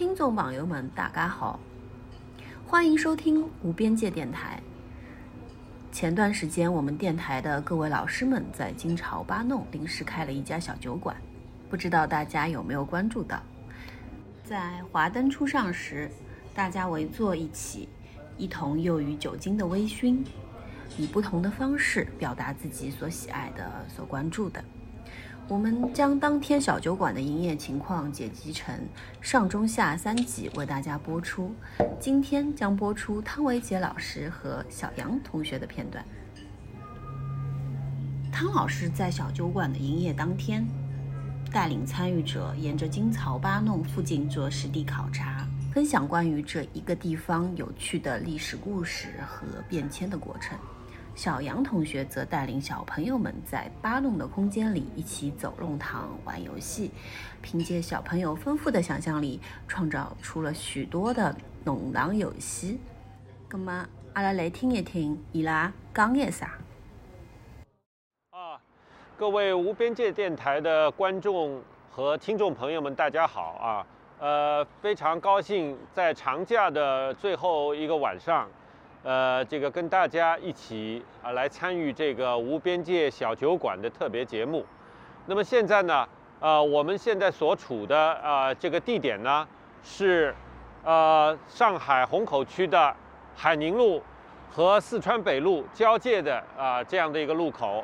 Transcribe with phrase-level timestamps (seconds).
[0.00, 1.60] 听众朋友们，大家好，
[2.66, 4.58] 欢迎收听无边界电台。
[5.92, 11.14] 前段时间，我们电台的各位老师们在金朝八弄临时开了一家小酒馆，
[11.68, 13.42] 不知道大家有没有关注到？
[14.42, 16.10] 在华灯初上时，
[16.54, 17.86] 大家围坐一起，
[18.38, 20.24] 一同囿于酒精的微醺，
[20.96, 24.64] 以不同的方式表达自己所喜爱的、所关注的。
[25.50, 28.72] 我们将当天小酒馆的营业情况剪辑成
[29.20, 31.52] 上中下三集为大家播出。
[31.98, 36.04] 今天将播出汤维杰老师和小杨同学的片段。
[38.30, 40.64] 汤老师在小酒馆的营业当天，
[41.50, 50.56] 带领参与者沿着金槽八弄附近做实地考察，分享关于这一个地方有趣的历史故事和变迁的过程。
[51.20, 56.92] 小杨同学则带领小朋友们在八弄的空间里一起走弄堂、玩游戏，
[57.42, 62.80] 凭借小朋友丰富的想象力，创造出了许多的弄堂游戏。
[63.50, 66.58] 那么，阿拉来听一听伊拉讲些啥。
[68.30, 68.56] 啊，
[69.18, 71.60] 各位无边界电台的观众
[71.90, 73.86] 和听众朋友们，大家好啊！
[74.20, 78.48] 呃，非常高兴在长假的最后一个晚上。
[79.02, 84.64] 呃，这个跟大家一起啊来参与这个无边界小酒馆的特别节目。
[85.24, 86.06] 那么现在呢，
[86.38, 89.48] 呃，我们现在所处的啊这个地点呢
[89.82, 90.34] 是
[90.84, 92.94] 呃上海虹口区的
[93.34, 94.02] 海宁路
[94.50, 97.82] 和四川北路交界的啊这样的一个路口。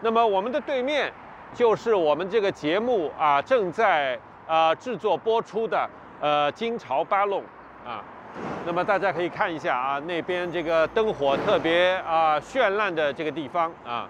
[0.00, 1.12] 那么我们的对面
[1.52, 5.86] 就是我们这个节目啊正在啊制作播出的
[6.18, 7.42] 呃金朝八弄
[7.84, 8.02] 啊。
[8.66, 14.08] 那么大家可以看一下啊，那边这个灯火特别啊绚烂的这个地方啊。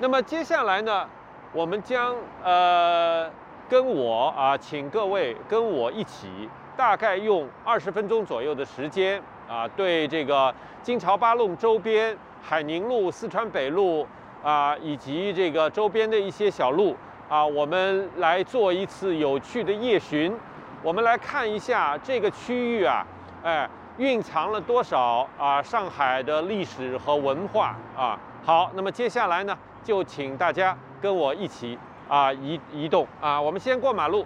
[0.00, 1.06] 那么接下来呢，
[1.52, 3.30] 我们将呃
[3.68, 14.06] 跟我啊，请各位跟我一起，大概用二十分钟左右的时间啊，对这个金朝八弄周边、海宁路、四川北路
[14.42, 16.96] 啊，以及这个周边的一些小路
[17.28, 20.34] 啊，我们来做一次有趣的夜巡。
[20.82, 23.06] 我们来看一下这个区域啊。
[23.40, 23.68] 哎，
[23.98, 25.60] 蕴藏了多少啊？
[25.60, 28.16] 上海的历史和文化啊！
[28.44, 31.76] 好，那么接下来呢，就请大家跟我一起
[32.08, 33.40] 啊移移动啊。
[33.40, 34.24] 我们先过马路。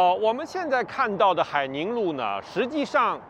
[0.00, 3.20] 呃，我们现在看到的海宁路呢，实际上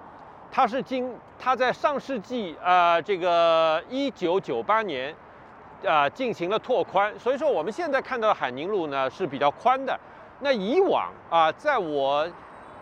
[0.53, 5.12] 它是经它在上世纪呃这个一九九八年
[5.84, 9.98] 啊进行了拓宽，所以说我们现在看到的海宁路呢是比较宽的。
[10.38, 12.25] 那以往啊，在我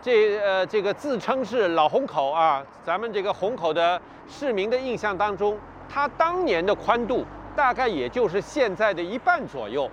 [0.03, 3.98] 这呃这个自称是老虹口啊，咱们这个虹口的
[4.28, 7.25] 市民的印象当中，它当年的宽度
[7.56, 9.91] 大概也就是现在的一半左右，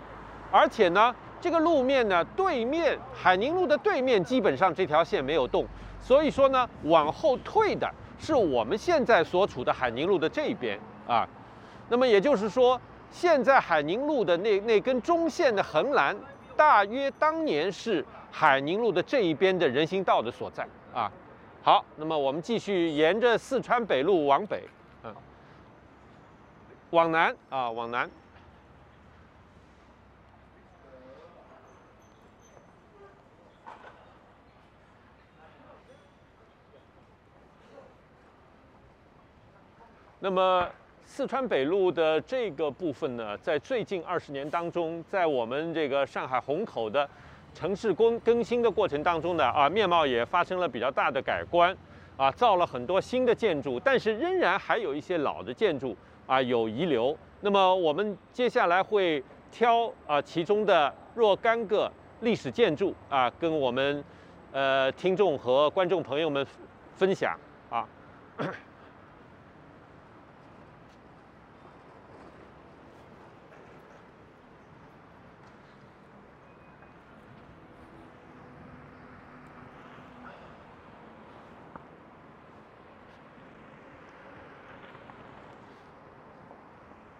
[0.52, 1.16] 而且呢。
[1.46, 5.64] 这个路面呢，对面海宁路的对面基本上这条线没有动，
[6.02, 11.24] 所以说呢，往后退的是我们现在所处的海宁路的这一边啊。
[11.88, 16.18] 那么也就是说，现在海宁路的那那根中线的横栏，
[16.58, 21.12] 大约当年是海宁路的这一边的人行道的所在啊。
[21.62, 24.64] 好，那么我们继续沿着四川北路往北，
[25.04, 25.14] 嗯，
[26.90, 28.10] 往南啊，往南。
[40.26, 40.68] 那么
[41.06, 47.08] 四川北路的这个部分呢，在最近二十年当中，在我们这个上海虹口的
[47.54, 51.78] 城市更更新的过程当中呢，啊，面貌也发生了比较大的改观，
[52.18, 55.96] 啊，造了很多新的建筑，但是仍然还有一些老的建筑
[56.26, 57.16] 啊有遗留。
[57.42, 61.88] 那么我们接下来会挑啊其中的若干个
[62.22, 64.04] 历史建筑啊，跟我们
[64.52, 66.44] 呃听众和观众朋友们
[66.96, 67.38] 分享
[67.70, 67.88] 啊。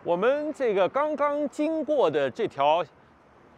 [0.06, 2.86] 我们这个刚刚经过的这条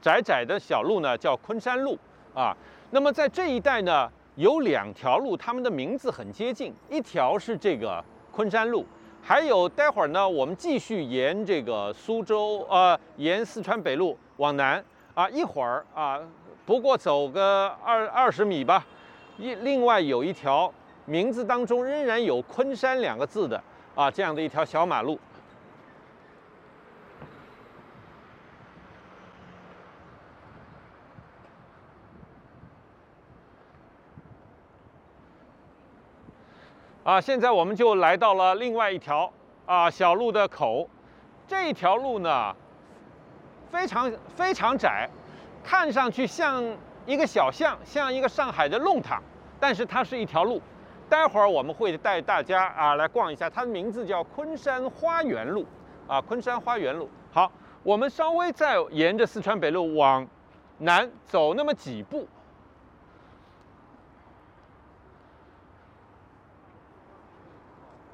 [0.02, 1.98] 窄窄的小路呢，叫昆山路
[2.34, 2.56] 啊。
[2.92, 6.74] 那么在这一带呢，有两条路，它们的名字很接近。
[6.90, 8.02] 一条是这个
[8.32, 8.86] 昆山路，
[9.22, 14.82] 还有待会儿呢，我们继续沿这个苏州呃，沿四川北路往南
[15.16, 15.30] 啊。
[15.30, 16.18] 一会儿啊，
[16.66, 18.88] 不过走个二二十米吧。
[19.38, 20.74] 一另外有一条
[21.04, 23.62] 名字当中仍然有“昆山”两个字的
[23.94, 25.20] 啊，这样的一条小马路。
[37.08, 39.32] 啊，现在我们就来到了另外一条
[39.66, 40.86] 啊小路的口，
[41.48, 42.54] 这一条路呢
[43.72, 45.10] 非常非常窄，
[45.64, 46.62] 看上去像
[47.06, 49.24] 一个小巷，像一个上海的弄堂，
[49.58, 50.62] 但是它是一条路。
[51.08, 55.66] 待会儿我们会带大家啊来逛一下，它的名字叫昆山花园路
[56.10, 57.10] 啊，昆山花园路。
[57.32, 57.50] 好，
[57.84, 60.28] 我们稍微再沿着四川北路往
[60.80, 62.28] 南走那么几步。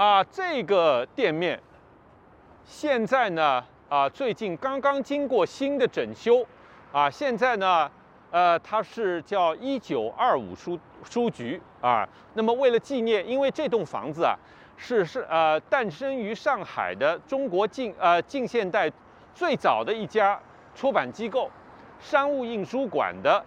[0.03, 1.57] 啊，这个店面
[2.65, 6.45] 现在呢，啊，最近刚刚经过新的整修，
[6.91, 7.89] 啊，现在呢，
[8.29, 10.77] 呃，它是叫一九二五书
[11.09, 12.05] 书局啊。
[12.33, 14.35] 那么为了纪念，因为这栋房子啊，
[14.75, 18.91] 是是呃，诞生于上海的中国近呃近现代
[19.33, 20.38] 最早的一家
[20.75, 21.50] 出版机构——
[22.01, 23.41] 商务印书馆的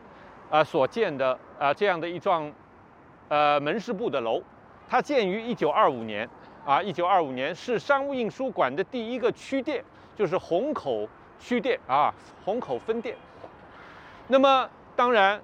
[0.49, 2.51] 呃所建的啊这样的一幢
[3.29, 4.43] 呃门市部的楼。
[4.89, 6.29] 它建于一九二五年，
[6.67, 9.85] 啊，一九二五年是商务印书馆的第一个区店，
[10.17, 11.09] 就是虹口
[11.39, 12.13] 区店啊，
[12.45, 13.17] 虹口分店。
[14.27, 15.41] 那么，当然，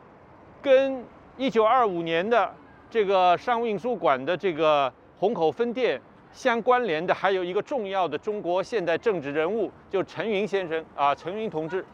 [0.60, 1.04] 跟
[1.36, 2.52] 一九二五年的
[2.90, 6.02] 这个商务印书馆的这个虹口分店
[6.32, 11.86] 相关联的，还有一个重要的中国现代政治人物，就陈云先生啊，陈云同志。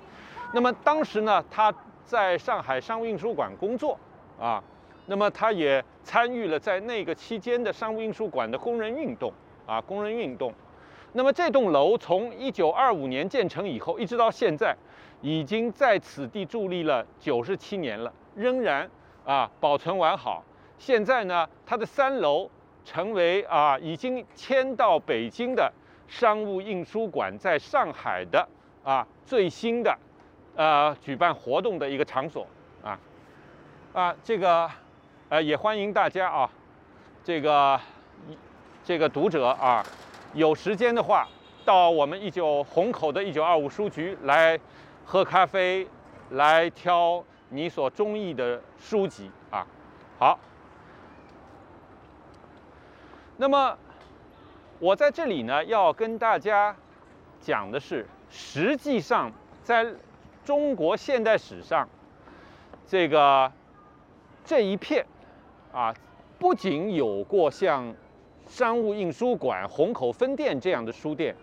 [0.54, 1.70] 那么当时呢，他
[2.06, 3.98] 在上海商务印书馆工作
[4.40, 4.64] 啊。
[5.10, 9.32] 那么他也参与了在那个期间的商务印书馆的工人运动
[9.66, 10.52] 啊，工人运动。
[11.14, 14.76] 那么这栋楼从一九二五年建成以后，一直到现在，
[15.22, 18.88] 已经在此地伫立了九十七年了，仍然
[19.24, 20.44] 啊保存完好。
[20.78, 22.50] 现在呢，它的三楼
[22.84, 25.72] 成为啊已经迁到北京的
[26.06, 28.46] 商务印书馆在上海的
[28.84, 29.98] 啊最新的
[30.54, 32.46] 呃举办活动的一个场所
[32.84, 33.00] 啊
[33.94, 34.70] 啊这个。
[35.30, 36.50] 呃，也欢迎大家啊，
[37.22, 37.78] 这个
[38.82, 39.84] 这个读者啊，
[40.32, 41.28] 有时间的话，
[41.66, 44.58] 到我们一九虹口的一九二五书局来
[45.04, 45.86] 喝咖啡，
[46.30, 49.66] 来挑你所中意的书籍啊。
[50.18, 50.38] 好，
[53.36, 53.76] 那么
[54.78, 56.74] 我在这里呢，要跟大家
[57.38, 59.30] 讲的是，实际上
[59.62, 59.92] 在
[60.42, 61.86] 中国现代史上，
[62.86, 63.52] 这个
[64.42, 65.04] 这一片。
[65.72, 65.94] 啊，
[66.38, 67.94] 不仅有过像
[68.46, 71.34] 商务印书馆虹口分店这样的书店，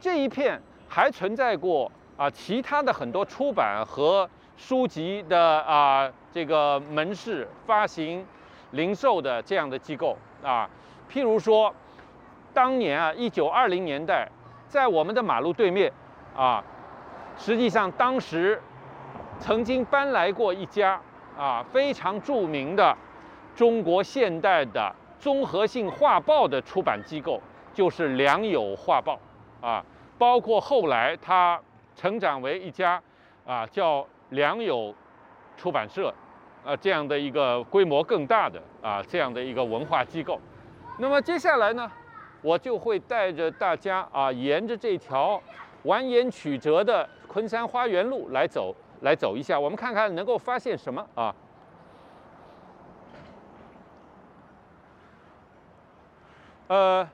[0.00, 8.26] 这一片还存在过啊其他的很多出版和书籍的啊这个门市发行、
[8.70, 10.68] 零售的这样的机构啊。
[11.12, 11.74] 譬如说，
[12.54, 14.28] 当年啊一九二零年代，
[14.66, 15.92] 在我们的马路对面
[16.34, 16.64] 啊，
[17.36, 18.60] 实际上当时
[19.38, 20.98] 曾经搬来过一家
[21.36, 22.96] 啊非常著名的。
[23.58, 27.42] 中国现代的综合性画报的出版机构
[27.74, 29.18] 就是良友画报，
[29.60, 29.84] 啊，
[30.16, 31.60] 包括后来它
[31.96, 33.02] 成长为一家
[33.44, 34.94] 啊叫良友
[35.56, 36.14] 出版社，
[36.64, 40.38] 啊这样的一个规模更大的啊这样的一个文化机构。
[41.00, 41.90] 那么接下来呢，
[42.42, 45.42] 我就会带着大家啊沿着这条
[45.84, 51.34] 蜿蜒曲折的昆山花园路来走，来走一下，我们看看能够发现什么啊。
[56.68, 57.08] 呃，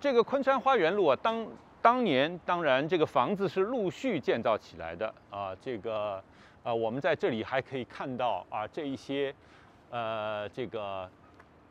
[0.00, 1.46] 这个昆山花园路啊，当
[1.80, 5.54] 当年当然这个房子是陆续建造起来的啊。
[5.60, 6.20] 这个
[6.64, 9.32] 啊，我们在这里还可以看到啊，这一些
[9.90, 11.08] 呃这个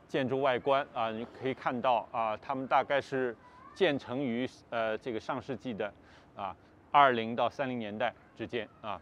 [0.07, 3.35] 建筑外观啊，你可以看到啊，他们大概是
[3.75, 5.93] 建成于呃这个上世纪的
[6.33, 6.55] 啊
[6.91, 9.01] 二零到三零年代之间啊。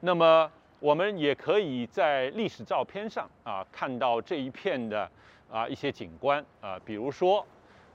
[0.00, 0.50] 那么
[0.80, 5.06] 我们也可以在历史照片上啊看到这一片的。
[5.50, 7.46] 啊，一些景观啊，比如说，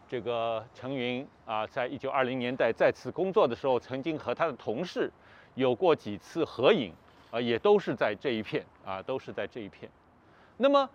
[0.08, 5.12] 这个陈云啊，在一九二零年代在此工作的时候，曾经和他的同事
[5.56, 6.94] 有过几次合影
[7.32, 9.90] 啊，也都是在这一片啊，都是在这一片。
[10.58, 10.90] 那么，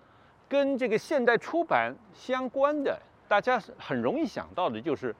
[0.49, 5.15] 跟这个现代出版相关的，大家很容易想到的就是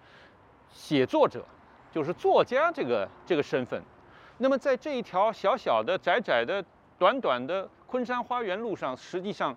[0.71, 1.45] 写作者，
[1.93, 3.83] 就是作家这个这个身份。
[4.39, 6.65] 那么，在这一条小小的、窄窄的、
[6.99, 9.57] 短短的昆山花园路上，实际上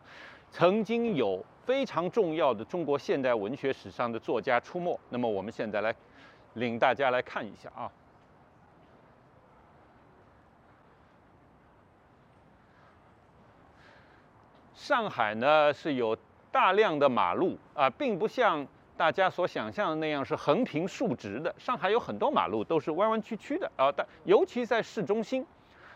[0.51, 5.93] 曾经有非常重要的中国现代文学史上的作家出没那么我们现在来
[6.53, 7.91] 领大家来看一下啊。
[14.87, 16.17] 上海呢是有
[16.49, 25.45] 大量的马路啊并不像大家所想象的那样是横平竖直的上海有很多马路都是弯弯曲曲的啊但尤其在市中心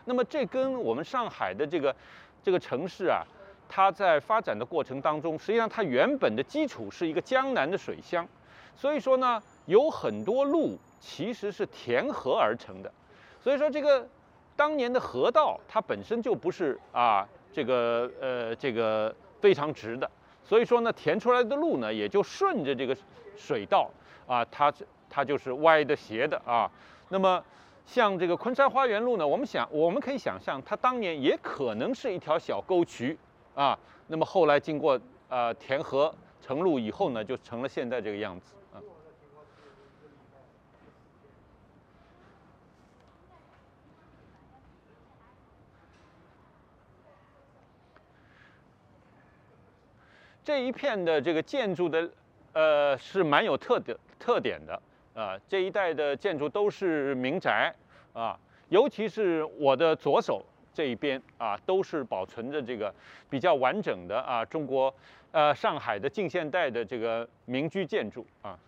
[0.04, 1.96] 那么这跟我们上海的这个
[2.42, 3.24] 这个城市啊
[3.74, 8.28] 它在发展的过程当中，实际上它原本的基础是一个江南的水乡，
[8.76, 12.92] 所以说呢，有很多路其实是填河而成的。
[13.40, 14.06] 所以说这个
[14.54, 20.10] 当年的河道它本身就不是啊这个呃这个非常直的，
[20.44, 22.94] 所以说呢填出来的路呢也就顺着这个
[23.38, 23.90] 水道
[24.26, 24.70] 啊它
[25.08, 26.70] 它就是歪的斜的啊。
[27.08, 27.42] 那么
[27.86, 33.16] 像这个昆山花园路呢，我们想我们可以想象它当年也可能是一条小沟渠
[33.54, 33.78] 啊。
[34.06, 38.54] 那么后来经过呃填河成路以后呢，就成了现在这个样子。
[38.72, 38.80] 啊
[50.44, 52.10] 这一片的这个建筑的，
[52.52, 54.82] 呃，是蛮有特点特点的
[55.14, 55.38] 啊。
[55.48, 57.72] 这一带的建筑都是民宅
[58.12, 58.36] 啊，
[58.68, 62.94] 尤其是我的左手这一边啊，都是保存着这个
[63.28, 64.94] 比较完整的啊，中国
[65.30, 68.58] 呃上海的近现代的这个民居建筑啊。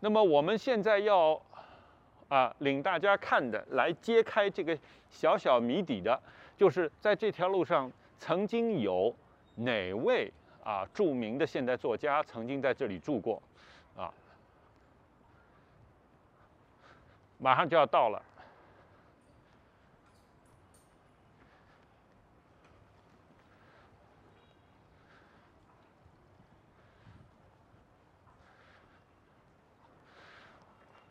[0.00, 1.40] 那么我们现在要
[2.28, 4.78] 啊领大家看的，来揭开这个
[5.10, 6.20] 小小谜底的。
[6.56, 9.12] 就是在这条路上，曾经有
[9.56, 10.32] 哪位
[10.62, 13.42] 啊著名的现代作家曾经在这里住过，
[13.96, 14.12] 啊，
[17.44, 18.22] 马上就要到了。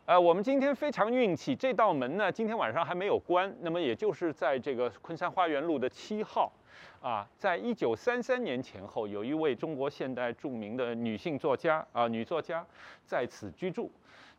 [0.06, 3.56] 呃，我们今天非常运气，这道门呢今天晚上还没有关。
[3.60, 6.52] 那么也就是在这个昆山花园路的七号，
[7.00, 12.66] 啊，在一九三三年前后，有一位中国现代著名的女性作家啊，女作家
[13.06, 13.88] 在此居住。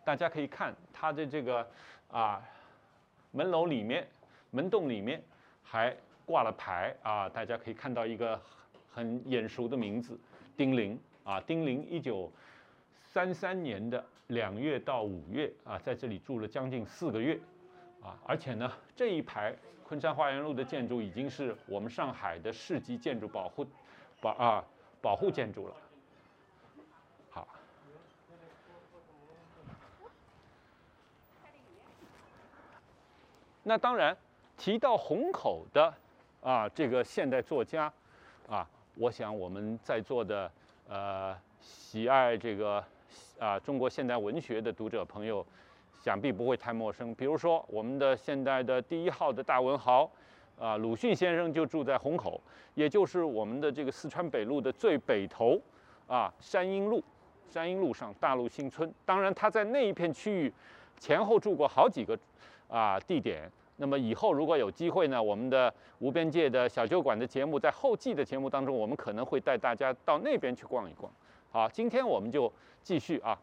[0.06, 1.68] 大家可以看它的这个
[2.10, 2.42] 啊
[3.32, 4.08] 门楼里面、
[4.52, 5.22] 门洞里面
[5.62, 5.94] 还
[6.26, 8.40] 挂了牌啊，大家可以看到一个
[8.94, 10.18] 很眼熟的名字
[10.56, 12.32] 丁玲啊，丁玲一九
[13.12, 14.02] 三三年的。
[14.30, 17.40] 两月到五月啊，在这里住了将近四个月，
[18.02, 23.64] 啊，而且呢，这一排昆山花园路的建筑已经是我们上海的市级建筑保护
[24.20, 24.66] 保啊
[25.00, 25.76] 保护建筑了。
[33.68, 34.16] 那当然
[34.58, 35.94] 提到虹口的
[36.42, 37.92] 啊这个现代作家
[38.48, 40.52] 啊，我想我们在座的
[40.88, 42.84] 呃喜爱这个。
[43.38, 45.46] 啊，中国现代文学的读者朋友，
[46.02, 47.14] 想必不会太陌生。
[47.16, 50.10] 比如说，我们的现代的第一号的大文豪，
[50.58, 52.40] 啊，鲁迅先生就住在虹口，
[52.76, 55.60] 也就是我们的这个四川北路的最北头，
[56.08, 57.04] 啊，山阴路，
[57.50, 58.90] 山阴路上大陆新村。
[59.06, 60.54] 当然，他在那一片区域
[60.98, 62.18] 前后住过好几个
[62.68, 63.52] 啊地点。
[63.78, 71.12] 那么以后如果有机会呢，我们的无边界的小酒馆的节目，在后记的节目当中，我们可能会带大家到那边去逛一逛。
[71.52, 73.38] 好，今天我们就继续啊。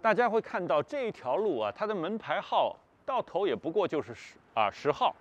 [0.00, 5.14] 大家会看到这一条路啊，它的门牌号到头也不过就是十啊十号。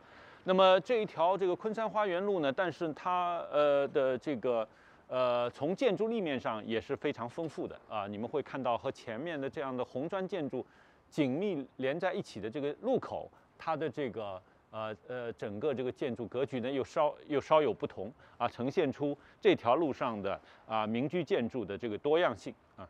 [0.44, 4.68] 那么这一条这个昆山花园路呢，但是它呃的这个。
[5.10, 10.66] 呃，从建筑立面上也是非常丰富的啊，你们会看到和前面的这样的红砖建筑
[11.08, 22.90] 紧密连在一起的这个路口，它的这个呃呃整个这个建筑格局呢又稍又稍有不同啊，呈现出这条路上的啊民居建筑的这个多样性啊。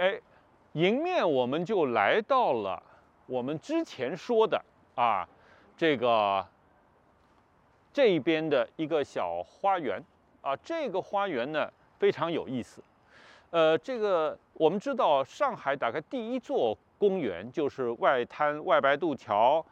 [0.00, 0.18] 哎，
[0.72, 2.82] 迎面我们就来到了。
[3.26, 4.58] 我们之前说的
[4.94, 5.28] 啊，
[5.76, 6.42] 这个
[7.92, 10.02] 这一边的一个小花园
[10.40, 12.82] 啊，这个花园呢非常有意思。
[13.50, 19.62] 呃，这个我们知道，上海大概第一座公园就是外滩外白渡桥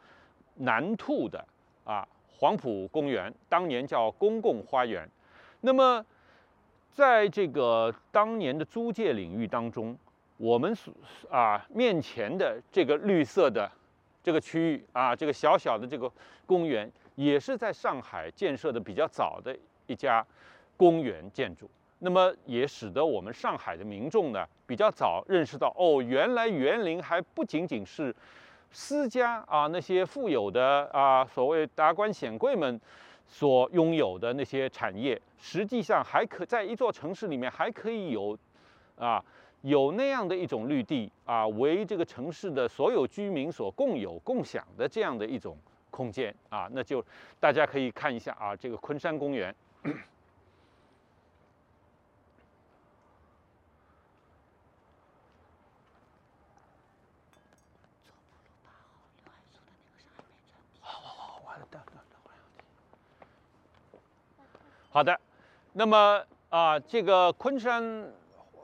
[0.57, 1.43] 南兔的
[1.85, 2.07] 啊
[2.37, 5.09] 黄埔公园，当年叫公共花园。
[5.61, 6.05] 那么
[6.91, 9.97] 在这个当年的租界领域当中。
[10.39, 10.93] 我们所
[11.29, 13.69] 啊面前的这个绿色的
[14.23, 16.09] 这个区域啊，这个小小的这个
[16.45, 19.53] 公园，也是在上海建设的比较早的
[19.87, 20.25] 一家
[20.77, 21.69] 公园建筑。
[21.99, 28.15] 那么也使得我们上海的民众呢比较早认识到，哦，原来园林还不仅仅是
[28.71, 32.79] 私家啊那些富有的啊所谓达官显贵们
[33.27, 38.37] 所拥有的那些产业，实际上还可在一座城市里面还可以有
[38.97, 39.21] 啊
[39.61, 45.57] 有那样的一种绿地啊，为这个城市的所有居民所共有共享的这样的一种
[45.89, 47.03] 空间啊，那就
[47.39, 49.53] 大家可以看一下啊，这个昆山公园。
[64.91, 65.17] 好的，
[65.73, 67.83] 那么啊，这个昆山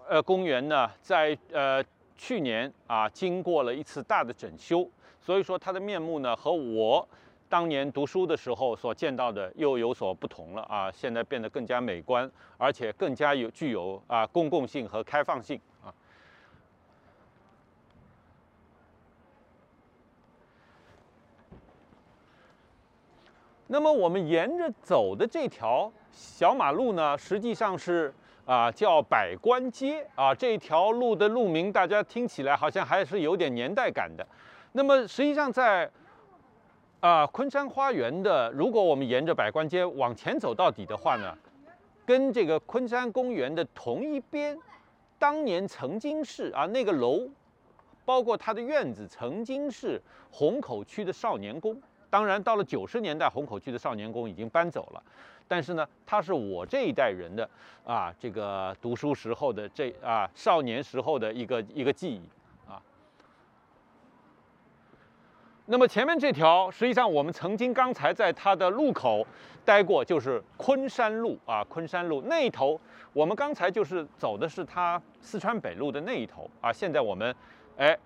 [0.07, 1.83] 呃公园呢，在呃
[2.15, 7.07] 去年啊经过了一次大的整修，所以说它的面目呢和我
[7.47, 15.93] 当年读书的时候所见到的又有所不同了啊，现在变得更加美观，而且更加有具有啊公共性和开放性啊。
[23.67, 28.13] 那么我们沿着走的这条小马路呢，实际上是
[28.45, 30.33] 啊叫百官街啊。
[30.33, 34.25] 这条路的路名大家听起来好像还是有点年代感的。
[34.71, 35.89] 那么实际上在
[36.99, 41.37] 啊昆山花园的，如果我们沿着百官街往前走到底的话呢，
[42.05, 44.57] 跟这个昆山公园的同一边，
[45.17, 47.27] 当年曾经是啊那个楼，
[48.03, 51.79] 包括它的院子，曾经是虹口区的少年宫。
[52.09, 55.03] 当然，到了九十年代，虹口区的少年宫已经搬走了，
[55.47, 57.49] 但是呢，它是我这一代人的
[57.83, 62.21] 啊，这个读书时候的这啊少年时候的一个一个记忆
[62.69, 62.81] 啊。
[65.65, 69.25] 那么前面这条，实际上我们曾经刚才在它的路口
[69.63, 72.79] 待过，就是昆山路啊，昆山路那一头，
[73.13, 77.35] 我们刚才就是走的是它四川北路的那一头啊，现在我们
[77.77, 77.97] 哎。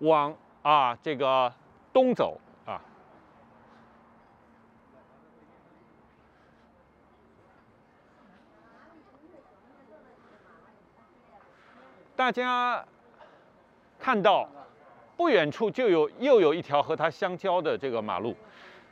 [0.00, 1.50] 往啊这个
[1.90, 2.78] 东走啊，
[12.16, 12.82] 大家
[14.00, 14.48] 看到
[15.16, 18.34] 不远处就有又有一条和它相交的这个马路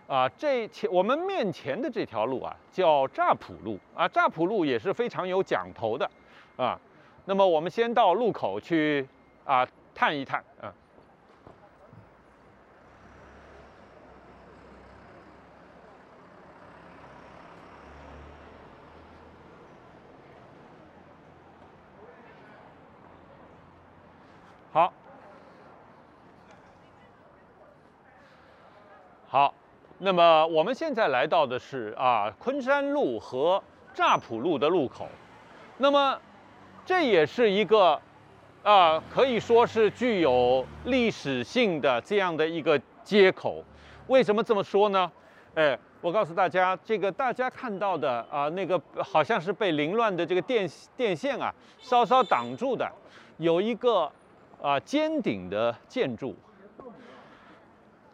[0.07, 6.09] 啊，这前我们面前的这条路啊叫乍浦路啊，乍浦路也是非常有讲头的
[6.57, 6.79] 啊。
[7.25, 9.09] 那么我们先到路口去
[9.47, 10.73] 啊探一探啊。
[29.35, 29.53] 好，
[29.99, 33.61] 那么我们现在来到的是啊昆山路和
[33.93, 35.09] 乍浦路的路口，
[35.79, 36.17] 那么
[36.87, 38.01] 这也是一个
[38.63, 43.65] 啊可以说是具有历史性的这样的一个街口。
[44.07, 45.11] 为什么这么说呢？
[45.57, 52.89] 哎，我告诉大家，这个大家看到的啊那个好像是被凌乱的这个电电线啊稍稍挡住的，
[53.39, 54.09] 有一个。
[54.63, 56.35] 啊，尖顶的建筑，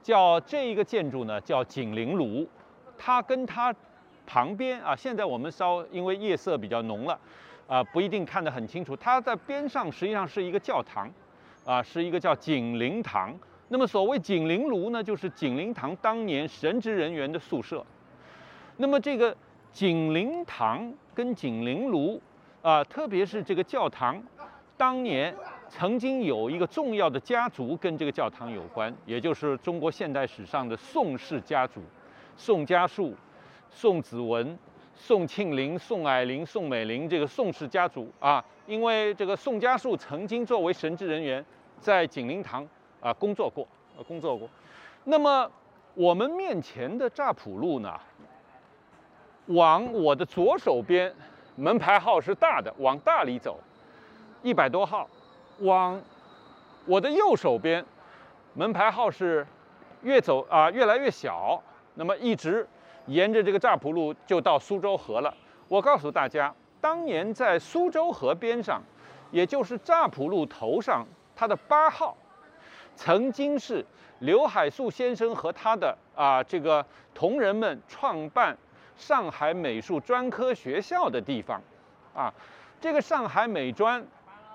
[0.02, 2.46] 叫这一个建筑呢，叫景陵庐。
[2.96, 3.74] 它跟它
[4.26, 7.18] 旁边啊，现在我们稍因为夜色比较浓了，
[7.66, 8.94] 啊，不一定看得很清楚。
[8.96, 11.10] 它在边上实际上是一个教堂，
[11.64, 13.34] 啊，是一个叫景陵堂。
[13.68, 17.84] 那么所谓景陵庐呢，就是景陵堂当年神职人员的宿舍。
[18.76, 19.36] 那么这个
[19.72, 22.20] 景陵堂跟景陵庐
[22.62, 24.22] 啊，特别是这个教堂，
[24.76, 25.34] 当年。
[25.70, 31.80] 曾经有一个重要的家族跟这个教堂有关，也就是中国现代史上的宋氏家族，
[32.36, 33.14] 宋家树、
[33.70, 34.58] 宋子文、
[34.96, 41.42] 宋庆龄、宋霭龄、宋美龄这个宋氏家族啊，因为这个宋家树曾经作为神职人员
[41.78, 42.66] 在景陵堂
[43.00, 44.50] 啊工作过，呃工作过。
[45.04, 45.48] 那么
[45.94, 47.94] 我们面前的乍浦路呢，
[49.46, 51.14] 往我的左手边，
[51.54, 53.60] 门牌号是大的，往大里走，
[54.42, 55.08] 一百多号。
[55.60, 56.00] 往
[56.86, 57.84] 我的右手边，
[58.54, 59.46] 门牌号是
[60.02, 61.62] 越走啊越来越小，
[61.94, 62.66] 那么一直
[63.06, 65.32] 沿着这个乍浦路就到苏州河了。
[65.68, 68.82] 我告诉大家，当年在苏州河边上，
[69.30, 72.16] 也就是乍浦路头上，它的八号，
[72.96, 73.84] 曾经是
[74.20, 78.56] 刘海粟先生和他的啊这个同仁们创办
[78.96, 81.60] 上海美术专科学校的地方，
[82.14, 82.32] 啊，
[82.80, 84.02] 这个上海美专。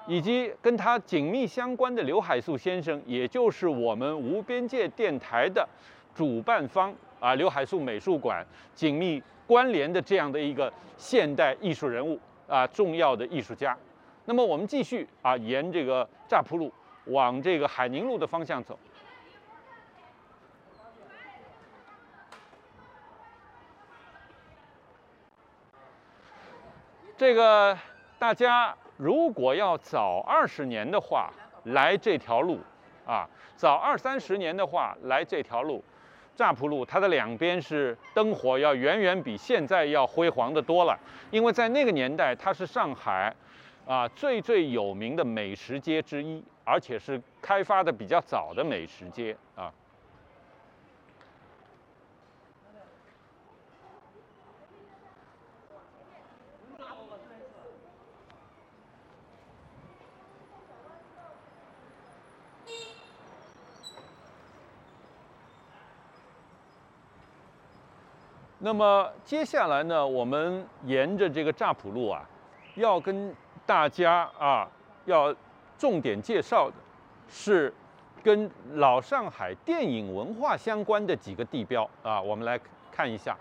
[0.08, 5.68] 以及跟他紧密相关的刘海粟先生，也就是我们无边界电台的
[6.14, 13.76] 主办方啊，刘海粟美术馆紧密关联的这样的一个现代艺术人物啊，重要的艺术家。
[14.26, 16.72] 那么我们继续啊，沿这个乍浦路
[17.06, 18.78] 往这个海宁路的方向走。
[27.18, 27.78] 这个
[28.18, 31.30] 大家如果要早二十年的话，
[31.66, 32.60] 来这条路，
[33.06, 35.84] 啊，早二三十年的话，来这条路，
[36.36, 40.98] 乍浦路，它的两边是灯火，要远远比现在要辉煌的多了。
[41.30, 43.36] 因为在那个年代，它是上海，
[43.86, 49.72] 啊，最最有名的美食街之一，而且是开发的比较早的美食街啊。
[68.66, 72.28] 那么接下来呢，我们沿着这个乍浦路啊，
[72.74, 73.32] 要跟
[73.64, 74.68] 大家啊
[75.06, 75.32] 要
[75.78, 76.74] 重点介绍的
[77.30, 77.72] 是
[78.24, 82.60] 跟老上海电影文化相关的几个地标啊，我们来
[82.92, 83.38] 看一下。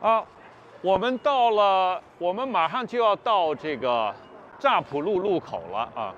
[0.00, 0.26] 好，
[0.84, 4.14] 我们到了，我们马上就要到这个
[4.58, 6.14] 乍浦路路口了啊。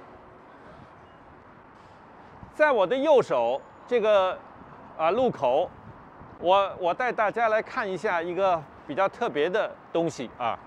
[2.52, 4.36] 在我的右手这个
[4.98, 5.70] 啊路口，
[6.40, 10.58] 我我带大家来看一下一个比较特别的东西啊。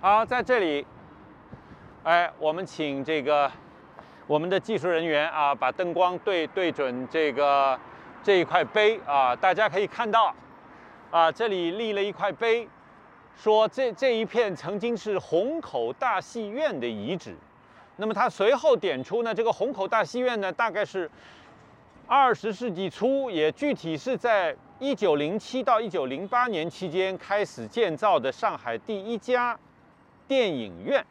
[0.00, 0.86] 好，在这里，
[2.04, 3.50] 哎，我们请这个
[4.28, 7.76] 我们的技术人员啊，把灯光对对准这个
[8.22, 10.32] 这一块碑啊，大家可以看到，
[11.10, 12.68] 啊，这里立了一块碑，
[13.36, 17.34] 说这这一片曾经是虹口大戏院的遗址。
[17.96, 21.10] 那么他随后点出呢，这个虹口大戏院呢，大概是
[22.06, 29.58] 二十世纪初，也具体是在一九零七到一九零八年期间开始建造的上海第一家。
[30.28, 31.04] 电影院，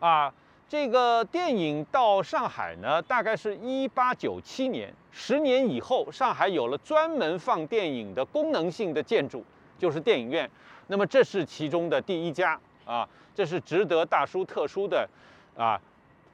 [0.00, 0.32] 啊，
[0.68, 9.44] 这个电影到上海呢，大概是一八九七年，十年以后，上海有了专门放电影的功能性的建筑，
[9.78, 10.48] 就是电影院。
[10.86, 15.08] 那么这是其中的第一家啊，这是值得大书特书的
[15.56, 15.80] 啊，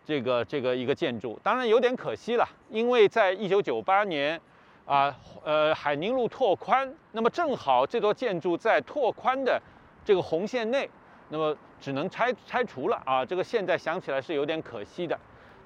[0.04, 1.40] 这个这个一个建筑。
[1.42, 4.38] 当然有点可惜了，因为在一九九八年
[4.84, 9.60] 啊，呃，海宁路拓宽，那么正好这座建筑在拓宽的
[10.04, 10.88] 这个红线内。
[11.30, 13.26] 那么只能拆拆除了啊！
[13.26, 15.18] 这个现在想起来是有点可惜的，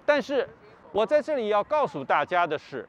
[0.07, 0.49] 但是
[0.91, 2.89] 我在这里要告诉大家的是，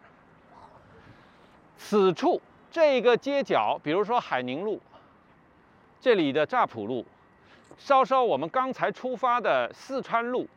[1.78, 4.82] 此处这个街角，比如说海宁路，
[6.00, 7.06] 这里的乍浦路，
[7.78, 10.48] 稍稍我们刚才出发的四川路，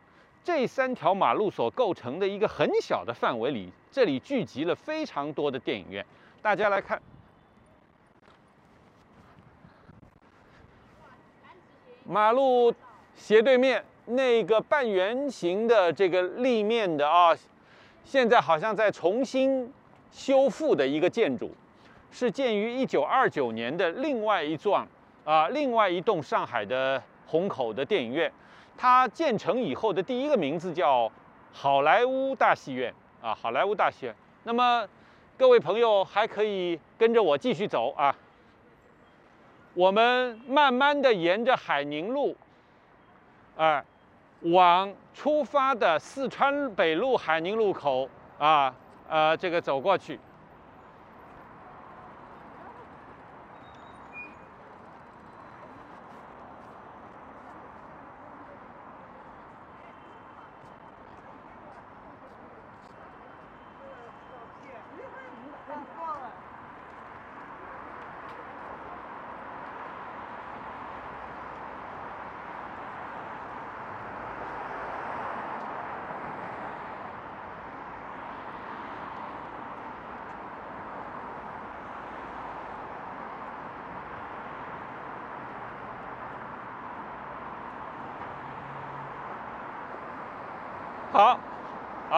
[0.45, 6.07] 这三条马路所构成的一个很小的范围里，这里聚集了非常多的电影院，
[6.41, 7.03] 大家来看。
[12.11, 12.75] 马路
[13.15, 17.33] 斜对面那个半圆形的这个立面的啊，
[18.03, 19.73] 现在好像在重新
[20.11, 21.53] 修复的一个建筑，
[22.11, 24.85] 是建于一九二九年的另外一幢
[25.25, 28.31] 啊，另外一栋上海的虹口的电影院。
[28.77, 31.09] 它建成以后的第一个名字叫
[31.53, 32.93] 好莱坞大戏院
[33.23, 34.15] 啊，好莱坞大戏院。
[34.43, 34.85] 那么
[35.39, 38.13] 各位朋友还可以跟着我继续走啊。
[39.75, 42.37] 我们慢慢的沿着海宁路，
[43.57, 43.85] 啊，
[44.43, 48.75] 往出发的四川北路海宁路口啊，
[49.09, 50.19] 呃，这个走过去。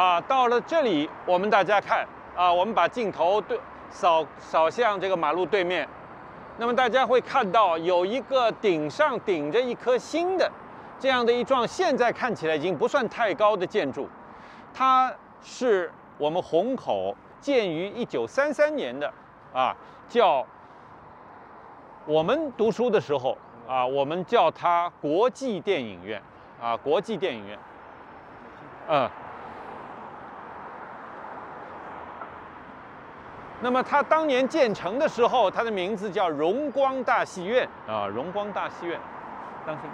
[0.03, 3.57] 啊，到了这里，我们大家看啊，我们把镜头对
[3.88, 5.88] 扫扫向这个马路对面，
[6.59, 10.51] 那么大家会看到有一个顶上顶着一颗星的
[10.99, 14.09] 这样的一幢，现在看起来已经不算太高的建筑，
[14.75, 15.88] 它是
[16.19, 19.09] 我们虹口建于一九三三年的
[19.55, 19.73] 啊，
[20.09, 20.45] 叫
[22.07, 23.38] 我们读书的时候
[23.69, 26.21] 啊，我们叫它国际电影院
[26.61, 27.57] 啊，国际电影院。
[28.88, 29.09] 嗯，
[33.62, 38.98] 那么它当年建成的时候，它的名字叫荣光大戏院啊，荣光大戏院，
[39.64, 39.88] 当心。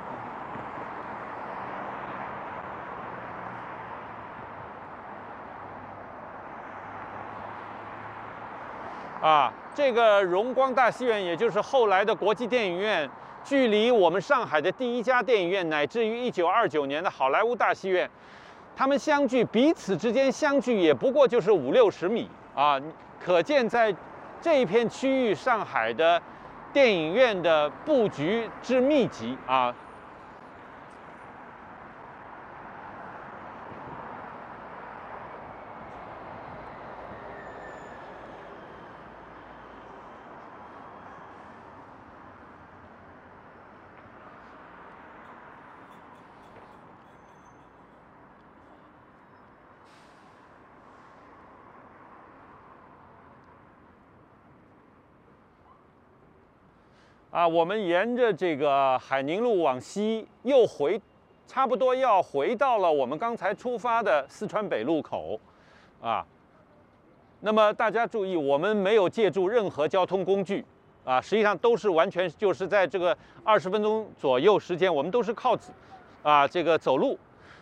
[9.20, 13.11] 啊，这个荣光大戏院，也就是后来的国际电影院，
[13.44, 18.09] 距离我们上海的第一家电影院，乃至于一九二九年的好莱坞大戏院。
[18.74, 22.81] 他们相距彼此之间相距也不过就是五六十米啊，
[23.24, 23.94] 可见在
[24.40, 26.20] 这一片区域，上海的
[26.72, 29.74] 电影院的布局之密集啊。
[57.38, 61.01] 啊，我们沿着这个海宁路往西，又回，
[61.46, 65.38] 差不多要回到了我们刚才出发的四川北路口，
[66.01, 66.27] 啊，
[67.38, 70.64] 那么大家注意，我们没有借助任何交通工具，
[71.05, 75.57] 啊，实际上都是完全就是在这个二十分钟左右时间，我们都是靠，
[76.24, 77.16] 啊，这个走路，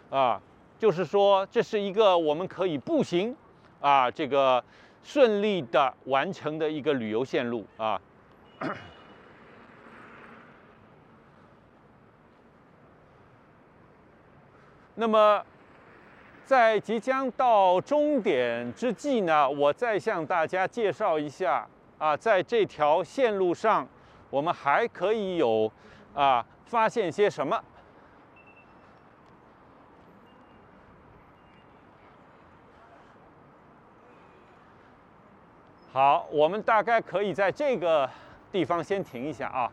[0.09, 0.41] 啊，
[0.79, 3.37] 就是说这是一个我们可以步行，
[3.83, 4.65] 啊，这个
[5.03, 8.01] 顺利的完成的一个旅游线路，啊。
[14.99, 15.45] 那么，
[16.47, 23.87] 在即将到终点之际呢，我再向大家介绍一下啊，在这条线路上，
[24.31, 25.71] 我们还可以有
[26.15, 27.63] 啊发现些什么。
[35.93, 38.09] 好，我们大概可以在这个
[38.51, 39.71] 地方先停一下啊，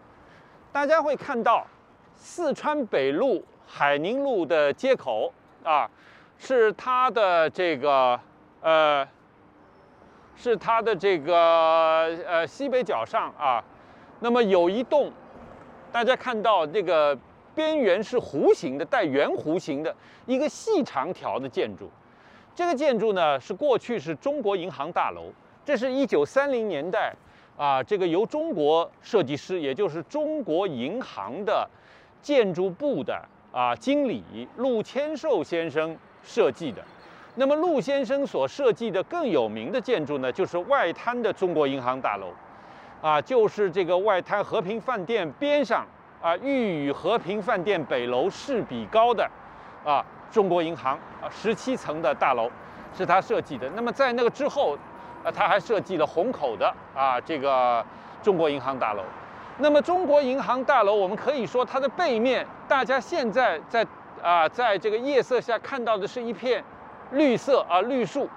[0.74, 1.66] 大家会看到
[2.14, 3.42] 四川北路。
[3.65, 5.89] 海宁路的街口啊，
[6.38, 8.19] 是它的这个
[8.62, 9.08] 呃，
[10.36, 11.36] 是它的这个
[12.28, 13.63] 呃西北角上啊。
[14.19, 15.12] 那么有一栋，
[15.91, 17.17] 大家看到这个
[17.54, 19.95] 边缘是弧形的，带圆弧形的
[20.26, 21.89] 一个细长条的建筑。
[22.56, 25.23] 这个建筑呢，是过去是中国银行大楼。
[25.65, 27.13] 这是一九三零年代
[27.58, 31.67] 啊，这个由中国设计师，也就是中国银行的
[32.21, 33.23] 建筑部的。
[33.54, 36.84] 啊，经理陆千寿先生设计的。
[37.36, 42.34] 那么陆先生所设计的更有名的建筑呢，就是外滩的中国银行大楼。
[43.02, 45.86] 啊，就是这个外滩和平饭店边上
[46.22, 49.30] 啊，欲与和平饭店北楼势比高的
[49.84, 52.50] 啊，中国银行啊，十七层的大楼
[52.98, 53.70] 是他设计的。
[53.76, 54.78] 那么在那个之后，
[55.24, 57.86] 啊，他还设计了虹口的啊这个
[58.24, 59.04] 中国银行大楼。
[59.58, 63.86] 那么中国银行大楼，我们可以说它的背面，大家现在在
[64.22, 66.63] 啊，在这个夜色下看到的是一片
[67.12, 68.28] 绿色啊绿树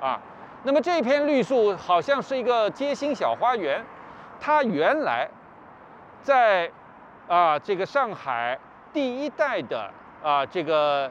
[0.00, 0.20] 啊。
[0.64, 3.82] 那么这片绿树好像是一个街心小花园，
[4.38, 5.28] 它原来
[6.22, 6.70] 在
[7.26, 8.58] 啊这个上海
[8.92, 9.90] 第一代的
[10.22, 11.10] 啊这个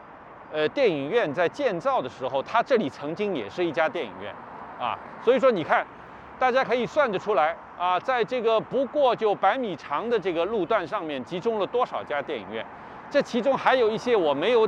[0.51, 4.31] 呃电影院在建造的时候，它这里曾经也是一家电影院
[4.79, 4.99] 啊。
[5.23, 5.87] 所以说你看，
[6.37, 7.55] 大家可以算得出来。
[7.77, 12.65] 啊，在这个不过就百米长的这个路段上面，集中了多少家电影院？
[13.11, 14.67] 这其中还有一些我没有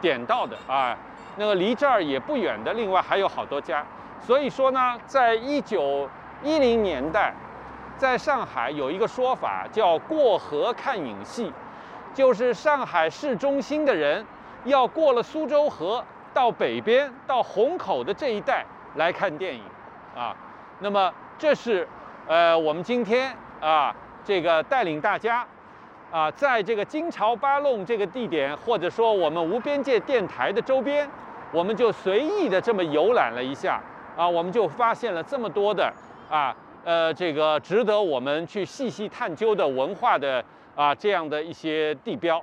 [0.00, 0.96] 点到的啊。
[1.36, 3.82] 那个离这儿也不远的，另外还有好多家。
[4.20, 6.06] 所以说呢，在一九
[6.42, 7.32] 一零年代，
[7.96, 11.50] 在上海有一个说法叫“过河看影戏”，
[12.12, 14.26] 就是上海市中心的人
[14.64, 19.62] 要过了苏州河，到北边到虹口的这一带来看电影
[20.14, 20.36] 啊。
[20.78, 21.88] 那么这是。
[22.28, 25.44] 呃，我们今天啊，这个带领大家
[26.12, 31.08] 啊，在这个金朝八弄这个地点，或者说我们无边界电台的周边，
[31.52, 33.80] 我们就随意的这么游览了一下
[34.16, 35.92] 啊，我们就发现了这么多的
[36.30, 36.54] 啊，
[36.84, 40.42] 呃，这个值得我们去细细探究的文化的
[40.76, 42.40] 啊这样的一些地标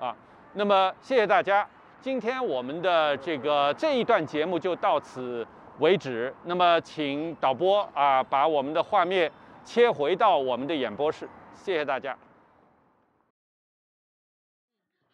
[0.00, 0.14] 啊。
[0.54, 1.64] 那么谢谢大家
[2.00, 5.46] 今天我们的这个这一段节目就到此
[5.80, 6.32] 为止。
[6.44, 9.30] 那么，请导播啊，把我们的画面
[9.64, 11.28] 切回到我们的演播室。
[11.54, 12.16] 谢谢大家。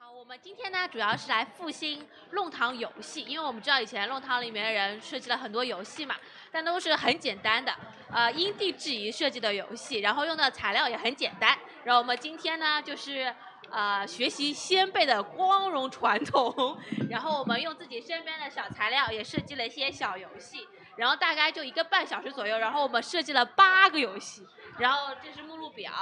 [0.00, 6.16] 好，我们今天呢，主要是来复兴弄堂游戏，因为我们知道以前弄堂里面的人设计了很多游戏嘛，
[6.50, 7.72] 但都是很简单的，
[8.10, 11.56] 呃，因地制宜设计的游戏，然后用的材料也很简单。
[11.84, 13.32] 然后我们今天呢，就是
[13.70, 16.76] 呃学习先辈的光荣传统，
[17.10, 24.46] 然后我们用自己身边的小材料也设计了一些小游戏，然后大概就一个半小时左右，然后我们设计了八个游戏，
[24.78, 25.92] 然后这是目录表，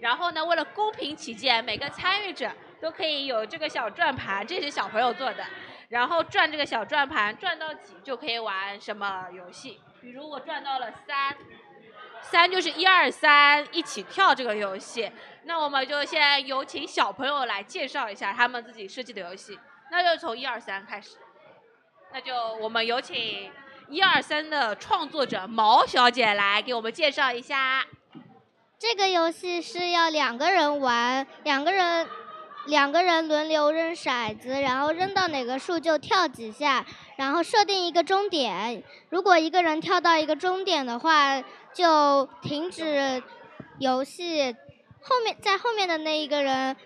[0.00, 2.50] 然后呢，为了公平起见，每个参与者
[2.80, 5.44] 都可以有这个小转盘，这是小朋友做的，
[5.88, 11.36] 然后转这个小转盘，转到几就可以玩什么游戏，比如我转到了三。
[12.20, 15.10] 三就是一二三一起跳这个游戏，
[15.48, 19.58] 那我们就先有请小朋友来介绍一下他们自己设计的游戏，
[19.90, 21.16] 那就从一二三开始，
[22.12, 23.50] 那就我们有请
[23.88, 27.82] 一二三的创作者毛小姐来给我们介绍一下。
[28.78, 32.06] 这个游戏是要两个人玩，两个人
[32.66, 36.84] 两个人轮流扔骰子，然后扔到哪个数就跳几下，
[37.16, 38.82] 然后设定一个终点。
[39.08, 43.22] 如果一个人跳到一个终点的话，就停止
[43.78, 44.54] 游戏。
[45.08, 46.76] 后面在后面的那一个人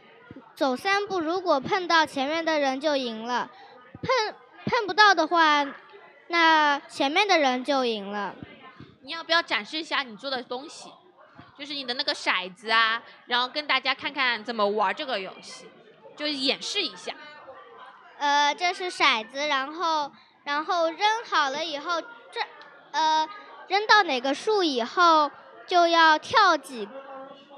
[0.54, 3.50] 走三步，如果碰到前面的人就赢了，
[4.00, 5.66] 碰碰不到的话，
[6.28, 8.35] 那前面的人就赢了。
[9.02, 10.88] 你要不要展示一下你做的东西？
[11.58, 15.68] 就是你的那个骰子啊，然后跟大家看看怎么玩这个游戏，
[16.16, 17.12] 就演示一下。
[18.18, 20.12] 呃，这是骰子，然后
[20.44, 22.40] 然后扔好了以后，这
[22.92, 23.28] 呃
[23.66, 25.30] 扔到哪个数以后
[25.66, 26.88] 就要跳几，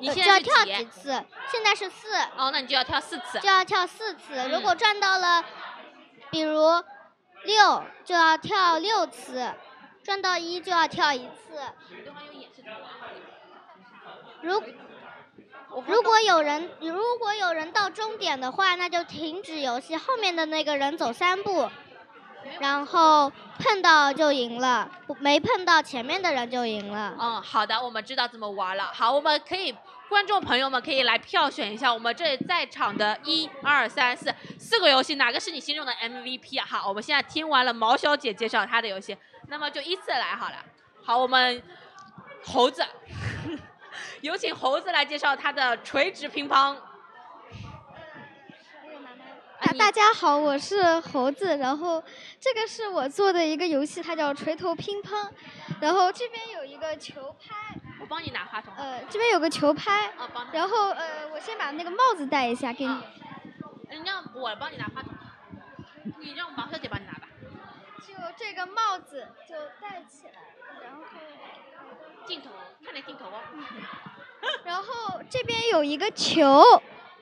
[0.04, 0.84] 你呃就要现在是几跳几？
[0.86, 1.24] 次？
[1.50, 3.40] 现在是四，哦，那你就要跳四次。
[3.40, 4.34] 就要跳四次。
[4.50, 5.42] 如嗯果转到了，
[6.30, 6.60] 比如
[7.44, 9.54] 六，就要跳六次；
[10.02, 11.58] 转到一就要跳一次。
[14.42, 14.62] 如
[15.86, 21.70] 如果有人如果有人到终点的话，那就停止游戏，后面的那个人走三步，
[22.60, 27.16] 然后碰到就赢了，不没碰到前面的人就赢了。
[27.18, 28.90] 嗯，好的，我们知道怎么玩了。
[28.92, 29.74] 好，我们可以，
[30.08, 36.60] 观众朋友们可以来票选一下，我们这在场的一二三四四个游戏，哪个是你心中的 MVP？
[36.64, 39.16] 好，我们现在听完了毛小姐介绍她的游戏，
[39.48, 40.56] 那么就依次来好了。
[41.02, 41.62] 好，我们
[42.44, 42.84] 猴子，
[44.20, 46.76] 有请猴子来介绍他的垂直乒乓。
[49.58, 52.02] 啊大家好，我是猴子，然后
[52.38, 55.28] 这个是我做的一个游戏，它叫锤头乒乓，
[55.80, 58.72] 然后这边有一个球拍，我帮你拿话筒。
[58.76, 60.12] 呃，这边有个球拍。
[60.52, 63.02] 然后呃，我先把那个帽子戴一下给你，
[63.90, 65.12] 你让我帮你拿话筒，
[66.18, 67.28] 你让毛小姐帮你拿吧。
[68.06, 70.40] 就这个帽子就戴起来，
[70.82, 71.02] 然后
[72.26, 72.50] 镜头，
[72.84, 73.40] 看着镜头哦。
[74.64, 76.62] 然后这边有一个球，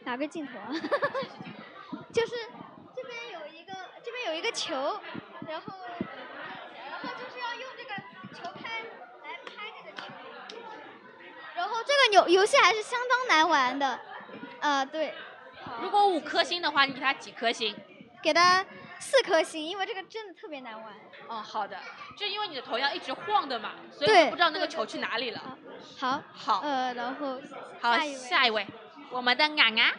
[0.00, 0.70] 哪个镜头啊？
[2.12, 2.34] 就是
[2.96, 4.74] 这边有一个，这边有一个球，
[5.48, 5.74] 然后
[6.90, 7.94] 然后就是要用这个
[8.34, 8.80] 球拍
[9.22, 10.12] 来拍这个球，
[11.54, 13.98] 然后这个游游戏还是相当难玩的，
[14.60, 15.14] 呃、对，
[15.80, 17.74] 如果五颗星的话，你给他几颗星？
[18.22, 18.64] 给他
[19.00, 20.94] 四颗星，因为这个真的特别难玩。
[21.28, 21.76] 哦，好的，
[22.16, 25.58] 就因为你的头要一直晃的嘛，所以我不知道那个球去哪里了。
[25.98, 27.40] 好，好，呃，然后
[27.80, 28.14] 好，下一位。
[28.16, 28.66] 下一位，
[29.10, 29.94] 我们的俺俺，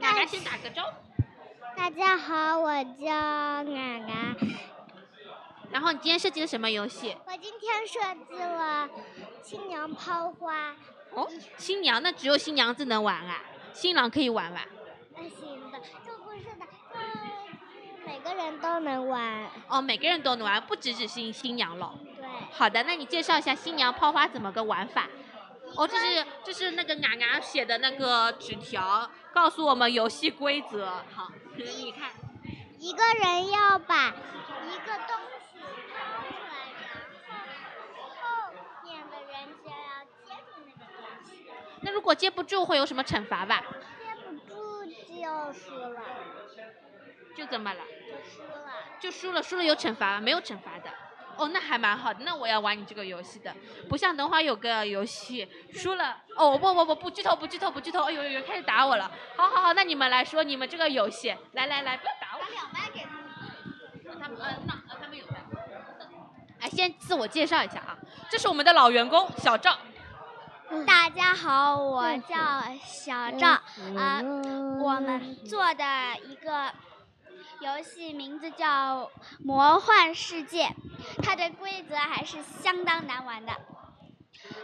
[0.00, 0.92] 俺俺先打个招呼，
[1.76, 4.36] 大家好，我叫俺俺，
[5.70, 7.16] 然后你今天设计的什么游戏？
[7.26, 8.88] 我今天设计了
[9.42, 10.74] 新娘抛花。
[11.12, 14.62] 哦，新娘，那只有新娘子能玩啊，新郎可以玩玩。
[15.14, 19.50] 那行的，这不是的，这每个人都能玩。
[19.68, 21.94] 哦，每个人都能玩，不只只新新娘了。
[22.16, 25.08] 对，好的，那你介绍一下新娘抛花怎么个玩法？
[25.76, 31.02] 哦，这是这是那个俺俺写的那个纸条，告诉我们游戏规则。
[31.12, 32.10] 好，你看，
[32.78, 35.16] 一个人要把一个东
[35.48, 36.52] 西抛出来，
[37.28, 41.46] 然后后面的人就要接住那个东西，
[41.82, 43.62] 那如果接不住会有什么惩罚吧？
[43.98, 46.02] 接不住就输了，
[47.36, 48.70] 就怎么了，就输了。
[49.00, 50.20] 就输了，输了有惩罚吗？
[50.20, 50.90] 没有惩罚的。
[51.36, 53.54] 哦，那还蛮好的，那我要玩你这个游戏的，
[53.88, 64.20] 不像等会儿有个游戏输了，哦不不不不剧透不剧透不剧透，哎呦呦呦开始打我了，好好好，那你们来说你们这个游戏，来来来，不要打我，把两麦给他们。
[64.20, 65.34] 他们呃那呃他们有的，
[66.60, 67.96] 哎先自我介绍一下啊，
[68.28, 69.78] 这是我们的老员工小赵，
[70.86, 72.36] 大家好，我叫
[72.84, 73.48] 小赵，
[73.98, 74.22] 啊、
[74.80, 75.84] 我们做的
[76.28, 76.70] 一个
[77.58, 78.66] 游戏名字叫
[79.40, 80.66] 《魔幻世界》，
[81.24, 83.52] 它的规则还是相当难玩的。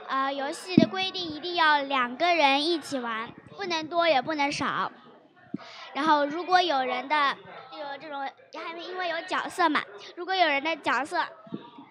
[0.06, 4.92] 呃，游戏的规定一定要两个人一起玩，不能多也不能少。
[5.92, 7.36] 然后如果有人的
[7.72, 8.20] 就有这种，
[8.64, 9.82] 还因为有角色嘛，
[10.14, 11.26] 如果有人的角色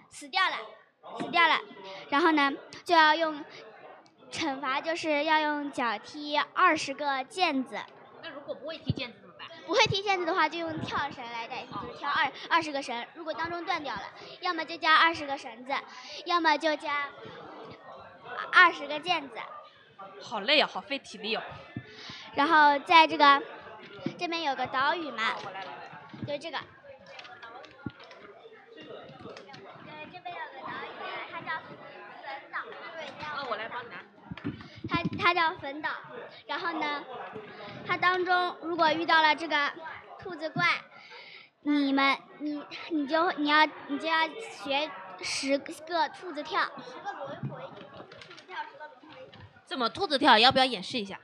[0.10, 0.56] 死掉了，
[1.20, 1.60] 死掉了，
[2.10, 2.50] 然后呢
[2.86, 3.44] 就要用
[4.36, 7.80] 惩罚，就是要用脚踢二十个毽子。
[8.22, 9.48] 那如果不会踢毽子怎么办？
[9.66, 13.06] 不会踢毽子的话，就用跳绳来代替，就是跳二二十个绳。
[13.14, 14.02] 如果当中断掉了，
[14.42, 15.72] 要么就加二十个绳子，
[16.26, 17.08] 要么就加
[18.52, 19.36] 二十个毽子。
[20.22, 21.42] 好累啊，好费体力哦。
[22.36, 23.42] 然后在这个
[24.20, 25.36] 这边有个岛屿嘛，
[26.28, 26.60] 就这个。
[28.76, 28.84] 对，
[30.12, 30.92] 这边有个岛屿，
[31.32, 31.78] 它叫粉
[32.52, 32.60] 岛，
[32.98, 33.24] 对，叫。
[33.42, 33.96] 哦，我来帮你拿。
[35.18, 35.90] 它它叫粉岛，
[36.48, 37.04] 然后呢，
[37.86, 39.72] 它当中如果遇到了这个
[40.20, 40.66] 兔子怪，
[41.64, 44.90] 你们你你就你要你就要学
[45.22, 47.62] 十个兔子跳，十个轮回，
[48.20, 49.32] 兔子跳十个轮回。
[49.66, 50.38] 怎么兔子跳？
[50.38, 51.20] 要不要演示一下？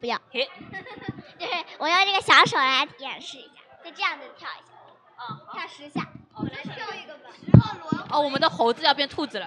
[0.00, 0.48] 不要，嘿，
[1.38, 3.54] 对，我用这个小手来演示一下，
[3.84, 4.72] 就这样子跳一下，
[5.18, 6.06] 哦，跳十下。
[6.34, 8.08] 哦，来跳一个吧，十个轮回。
[8.10, 9.46] 哦，我们的猴子要变兔子了。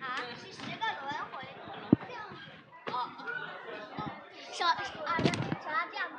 [0.00, 1.44] 啊，是十个轮回。
[2.08, 2.36] 这样子。
[2.90, 3.10] 哦，
[4.52, 4.76] 手啊，
[5.18, 5.30] 要
[5.90, 6.16] 这样子。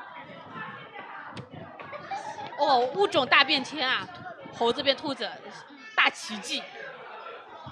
[2.57, 4.07] 哦，物种大变迁啊，
[4.57, 5.29] 猴子变兔子，
[5.95, 6.63] 大奇迹。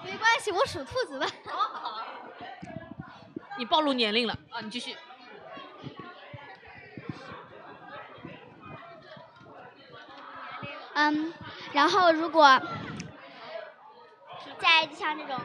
[0.03, 1.27] 没关系，我属兔子的。
[3.57, 4.61] 你暴露年龄了啊！
[4.61, 4.97] 你继续。
[10.93, 11.33] 嗯，
[11.71, 12.59] 然后如果
[14.59, 15.39] 在像这种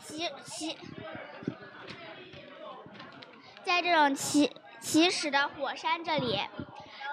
[0.00, 0.78] 起起，
[3.64, 6.38] 在这种起起始的火山这里，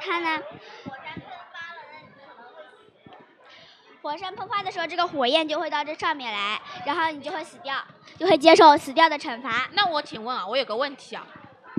[0.02, 0.44] 它呢，
[0.84, 1.24] 火山喷
[1.54, 7.76] 发了，那可能火山喷发的时候，这个火焰就会到这上面来，然后你就会死掉，
[8.20, 9.70] 就会接受死掉的惩罚。
[9.72, 11.26] 那我请问啊，我有个问题啊，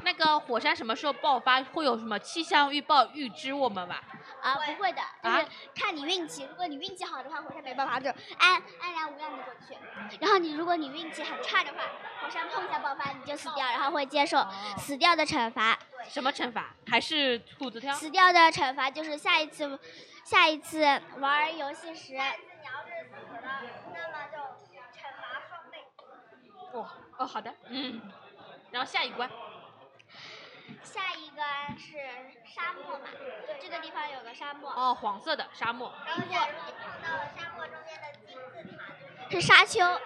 [0.05, 1.63] 那个火山什么时候爆发？
[1.63, 3.97] 会有什么气象预报预知我们吗？
[4.41, 6.45] 啊，不会的，就是看你运气。
[6.51, 9.77] 如果你运气好的话，火山没爆发，就安安然无恙的过去。
[10.21, 11.79] 然后你如果你运气很差的话，
[12.21, 14.45] 火山碰一下爆发，你就死掉，然后会接受
[14.77, 15.79] 死掉的惩罚。
[16.09, 16.75] 什么惩罚？
[16.89, 17.95] 还是兔子跳？
[17.95, 19.79] 死掉的惩罚就是下一次，
[20.25, 20.85] 下一次
[21.19, 24.39] 玩游戏时，你要是死了，那么就
[24.91, 25.79] 惩罚双倍。
[26.73, 26.89] 哦
[27.19, 28.01] 哦，好的，嗯。
[28.73, 29.31] 然后下一关。
[30.83, 31.43] 下一个
[31.79, 31.99] 是
[32.45, 33.07] 沙漠嘛？
[33.61, 34.71] 这个地方有个沙漠。
[34.71, 35.93] 哦，黄色的沙漠。
[36.07, 40.01] 然后假如你碰到了沙漠中间的金字塔，是沙丘，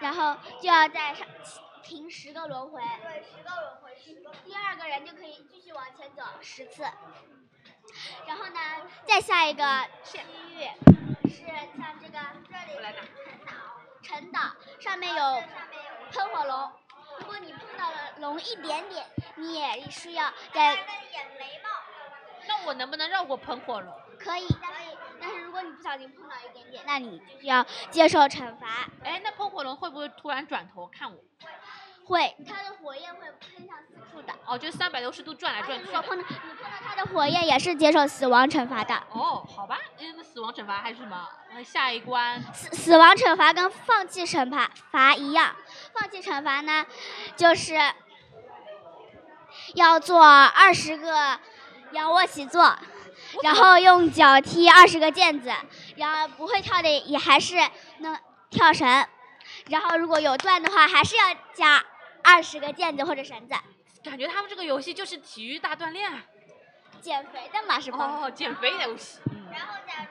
[0.00, 1.26] 然后就要在上
[1.82, 2.80] 停十个轮回。
[3.02, 4.30] 对，十个轮回，十个。
[4.44, 6.82] 第二个人就可以继续往前走十次。
[8.26, 8.60] 然后呢，
[9.06, 10.68] 再下一个区域
[11.28, 11.46] 是
[11.76, 13.52] 像这个这里沉岛，
[14.02, 14.40] 沉岛
[14.80, 15.42] 上面有
[16.10, 16.72] 喷火龙。
[17.20, 19.04] 如果你碰到了龙一点点，
[19.36, 20.76] 你也是要在。
[22.46, 23.90] 那我能不能绕过喷火龙？
[24.18, 24.54] 可以，可
[24.84, 24.98] 以。
[25.18, 28.86] 但是如果你不小心碰到一点点，那你就是要接受惩罚。
[29.02, 31.18] 哎，那喷火龙会不会突然转头看我？
[32.06, 34.32] 会，它的火焰会喷向四处的。
[34.46, 35.86] 哦，就三百六十度转来转去。
[35.86, 38.94] 如果碰到你碰到它的火焰，也是接受死亡惩罚的。
[39.10, 39.78] 哦，好吧，
[40.16, 41.28] 那死亡惩罚还是什么？
[41.64, 42.42] 下一关。
[42.52, 45.54] 死死亡惩罚跟放弃惩罚罚一样，
[45.92, 46.84] 放弃惩罚呢，
[47.36, 47.74] 就是
[49.74, 51.38] 要做二十个
[51.92, 52.76] 仰卧起坐，
[53.42, 55.52] 然后用脚踢二十个毽子，
[55.96, 57.56] 然后不会跳的也还是
[57.98, 58.18] 能
[58.50, 59.06] 跳绳，
[59.70, 61.24] 然后如果有断的话，还是要
[61.54, 61.84] 加
[62.24, 63.54] 二十个毽子或者绳子。
[64.02, 66.10] 感觉他们这个游戏就是体育大锻炼，
[67.00, 67.98] 减肥的嘛是吧？
[68.22, 69.20] 哦，减肥游戏。
[69.52, 70.08] 然后假如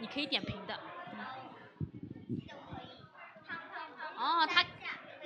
[0.00, 0.74] 你可以点评的。
[4.16, 4.64] 哦，他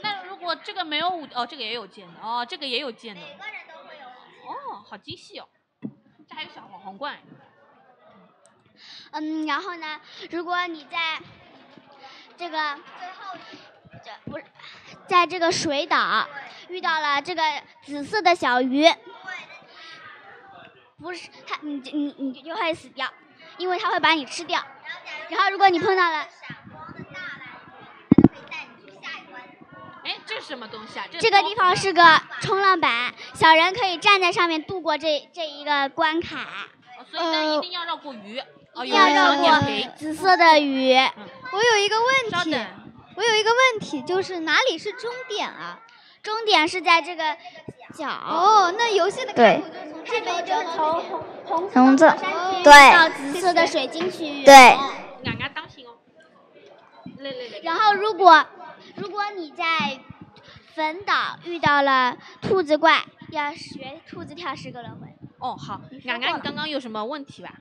[0.03, 3.21] 那如果这个没有五哦，这个也有剑的哦，这个也有剑的。
[3.21, 4.07] 每个人都会有。
[4.47, 5.49] 哦，好精细哦，
[6.29, 7.19] 这还有小黄皇冠。
[9.13, 10.01] 嗯，然后呢，
[10.31, 11.19] 如果你在
[12.37, 13.39] 这个最后
[14.05, 14.45] 这不是
[15.07, 16.29] 在这个水岛
[16.69, 17.43] 遇到了这个
[17.83, 18.87] 紫色的小鱼，
[20.99, 23.13] 不是它，你你你就会死掉，
[23.59, 24.63] 因为它会把你吃掉。
[25.29, 26.27] 然后如果你碰到了。
[30.27, 31.05] 这是什么东西啊？
[31.19, 32.03] 这个地方是是个
[32.41, 36.41] 冲浪板，小人可以站在上面度过这这一个关卡。
[36.99, 38.41] 哦所以呢，一定要绕过鱼。
[38.73, 39.61] 哦，一定要绕过。
[39.97, 40.95] 紫色的鱼。
[41.53, 42.67] 我有一个问题，，
[43.17, 45.79] 我有一个问题，就是哪里是终点啊？
[46.23, 47.37] 终点是在这个
[47.95, 48.09] 角。
[48.09, 49.63] 哦，那游戏的对
[50.07, 52.11] 开头就从这边就从红红色
[52.63, 54.45] 对到紫色的水晶区域。
[54.45, 54.77] 对。
[57.63, 58.47] 然后如果
[58.97, 59.65] 如果你在
[60.75, 65.07] 粉岛遇到了兔子怪，要学兔子跳十个轮回。
[65.39, 67.55] 哦，好，说过了俺俺你刚刚有什么问题吧？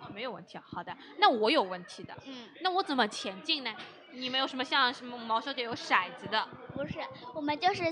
[0.00, 0.64] 哦，没有问题啊。
[0.64, 2.14] 好的，那我有问题的。
[2.26, 3.70] 嗯，那我怎么前进呢？
[4.12, 6.46] 你们有什么像什么毛小姐有骰子的？
[6.74, 6.94] 不是，
[7.34, 7.84] 我们就是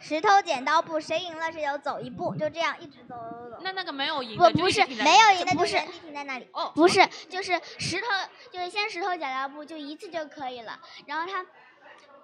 [0.00, 3.58] 石头剪刀布，谁赢了谁就走一步，就这样一直走走走。
[3.62, 6.46] 那那个没有赢不不是没有赢的不就是停在那里。
[6.52, 8.06] 哦，不是，就是石头，
[8.52, 10.78] 就是先石头剪刀布，就一次就可以了。
[11.06, 11.46] 然后他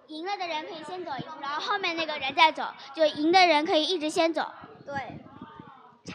[0.09, 4.53] 赢了的人可以先走一步，然后后面那个人再走，就赢的人可以一直先走，
[4.85, 5.19] 对，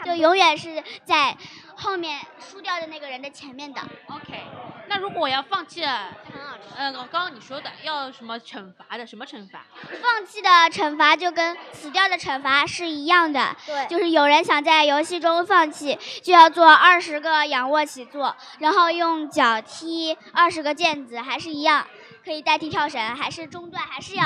[0.06, 1.36] 就永远是在
[1.76, 3.82] 后面输掉的那个人的前面的。
[4.08, 4.44] OK，
[4.90, 6.10] 那如果我要放弃了，
[6.76, 9.06] 呃，刚刚你说的要什么惩罚的？
[9.06, 9.64] 什么惩罚？
[10.02, 21.86] 放弃的惩罚就跟死掉的惩罚是一样的，对就是有人想在游戏中放弃，就要做二十个仰卧起坐，然后用脚踢二十个毽子，还是一样，
[22.26, 24.26] 可以代替跳绳，还是中断，还是要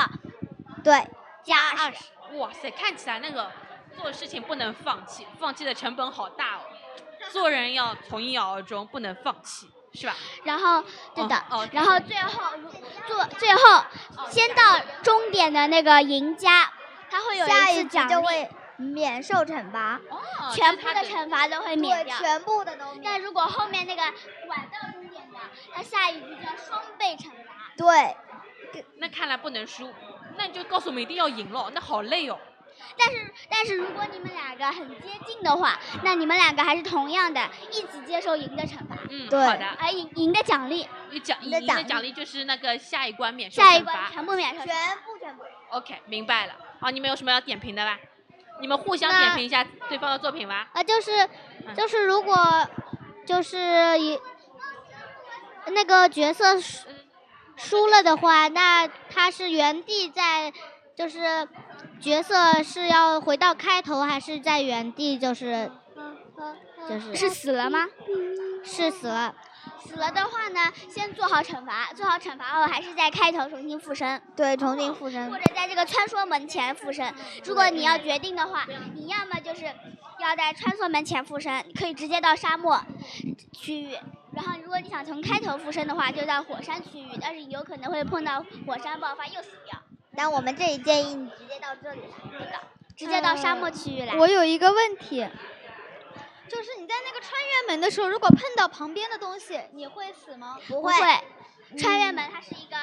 [0.82, 1.06] 对，
[1.44, 1.98] 加二十。
[2.38, 3.52] 哇塞，看起来那个
[3.94, 6.60] 做事情不能放弃，放弃的成本好大哦。
[7.30, 10.14] 做人要从一而终，不能放弃，是吧？
[10.42, 10.84] 然后，
[11.14, 12.68] 对的，哦然后最后如
[13.06, 13.84] 做最后
[14.28, 16.70] 先到终点的那个赢家，
[17.10, 22.06] 他会有下一局次奖励，就会免受惩罚，哦，全部的惩罚都会免。
[22.08, 23.02] 全部的都免。
[23.04, 25.38] 但如果后面那个晚到终点的，
[25.72, 27.72] 他下一局就要双倍惩罚。
[27.76, 28.16] 对，
[28.96, 29.92] 那看来不能输，
[30.36, 32.38] 那你就告诉我们一定要赢了，那好累哦。
[32.98, 39.66] 但是但是如果你们两个很接近的话，那你们两个还是同样的，一起接受赢的惩罚，嗯，对好的。
[39.78, 43.82] 而赢赢的奖励，一奖你的奖励赢的奖励就是那个下一关免受下一。
[43.82, 44.64] 关全部免受。
[44.64, 45.42] 全部全部。
[45.70, 46.54] OK，明白了。
[46.80, 47.98] 好，你们有什么要点评的吧？
[48.60, 50.68] 你们互相点评一下对方的作品吧。
[50.72, 51.28] 啊，就是
[51.76, 52.36] 就是如果
[53.26, 54.18] 就是一
[55.66, 56.86] 那个角色输
[57.56, 60.52] 输了的话，那他是原地在，
[60.96, 61.48] 就是
[62.04, 65.72] 角色是要回到开头，还是在原地就是
[66.86, 67.86] 就是是死了吗？
[68.62, 69.34] 是死了。
[69.82, 74.20] 死了的话呢，先做好惩罚，做好惩罚后还是在开头重新附身。
[74.36, 75.38] 对，重新附身或。
[75.38, 77.10] 者在这个穿梭门前附身。
[77.46, 82.84] 如果你要决定的话，你要么就是要在穿梭门前附身，你可以直接到沙漠
[83.50, 83.96] 区域。
[84.32, 89.80] 然后，如果你想从开头附身的话，就到火山区域，但是有可能会碰到火山爆发又死掉。
[90.16, 92.60] 但我们这里建议你直接到这里来。
[92.96, 94.16] 直接到沙漠区域来。
[94.16, 95.28] 我有一个问题，
[96.48, 100.56] 就是你在那个穿越门的时候，如果碰到旁边的东西，你会死吗？
[100.68, 100.94] 不不会，
[101.76, 102.76] 穿越门它是一个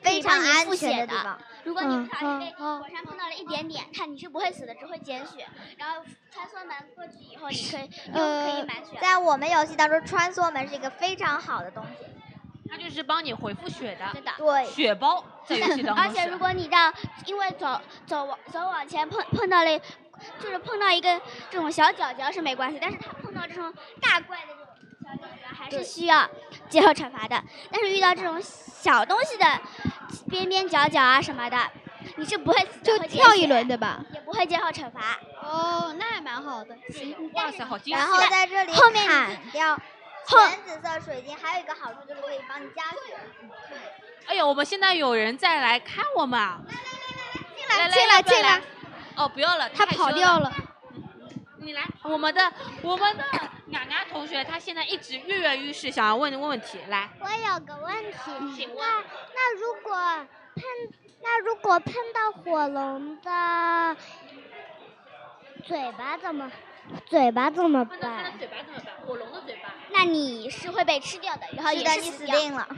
[0.00, 1.38] 非常安全的地方。
[1.64, 5.46] 如果你嗯不小心被火山碰到了一点点，它你是不会死的，只会减血。
[5.76, 8.96] 然后穿梭门过去以后，你可以又可以呃满血。
[9.02, 12.06] 在我们游戏当中，穿梭门是一个非常好的东西。
[12.70, 14.30] 它就是帮你回复血的，对的。
[14.36, 16.04] 对，血包 在游戏当中。
[16.04, 16.92] 而且如果你到，
[17.26, 19.78] 因为走走往走往前碰碰到了，
[20.40, 24.66] 就是碰到一个这种小角角是没关系，但是他碰到这种大怪的这种
[25.02, 26.28] 小角角还是需要
[26.68, 27.42] 接受惩罚的。
[27.70, 29.60] 但是遇到这种小东西的
[30.28, 31.58] 边边角角啊什么的，
[32.16, 34.04] 你是不会死，就跳一轮对吧？
[34.12, 35.18] 也不会接受惩罚。
[35.42, 36.76] 哦，那还蛮好的。
[37.32, 38.00] 哇塞，好惊喜！
[38.00, 39.80] 然后在这里后面砍掉
[40.28, 43.16] 后全紫色水晶，还有一个好处就是可以帮你加血。
[44.26, 46.60] 哎呦，我们现在有人在来看我们啊！
[47.56, 48.62] 进来进来进来。
[49.16, 49.86] 哦，不要了，他。
[49.86, 50.52] 跑掉了。
[51.60, 52.52] 你来，我们的
[52.82, 53.24] 我们的
[53.68, 56.78] 雅雅同学，他现在一直跃跃欲试，想要问问问题。
[56.88, 58.18] 来，我有个问题，
[58.54, 59.02] 请问那
[59.34, 59.92] 那如果
[60.54, 60.62] 碰
[61.22, 63.96] 那如果碰到火龙的
[65.64, 66.52] 嘴巴怎么
[67.06, 68.32] 嘴巴怎么办？
[68.38, 69.04] 嘴巴怎么办？
[69.04, 69.57] 火龙的嘴巴
[69.98, 72.68] 那你是会被吃掉的，然后也是的，你是死定了。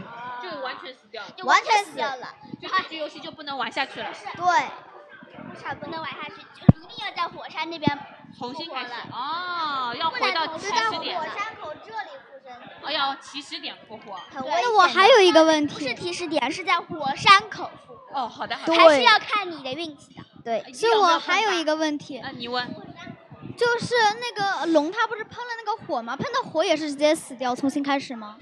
[0.42, 7.98] 就完全死掉了，就完全全死死掉了，就这局游戏就不能玩下去了，对，至少不能玩下去，就是一定要在火山那边
[8.38, 9.92] 重新开始复活了。
[9.92, 14.18] 哦，要回到起同时在火山口这里复身，哦，要起始点复活。
[14.30, 14.62] 很危险的。
[14.62, 18.74] 那我还有一个问不是题，提示点，是在火山口复活，哦，好的好的。
[18.74, 20.24] 还是要看你的运气的。
[20.42, 22.66] 对，所以我还有一个问题，呃，你问，
[23.60, 26.16] 就是那个龙它不是喷了那个火吗？
[26.16, 28.38] 喷到火也是直接死掉，重新开始吗？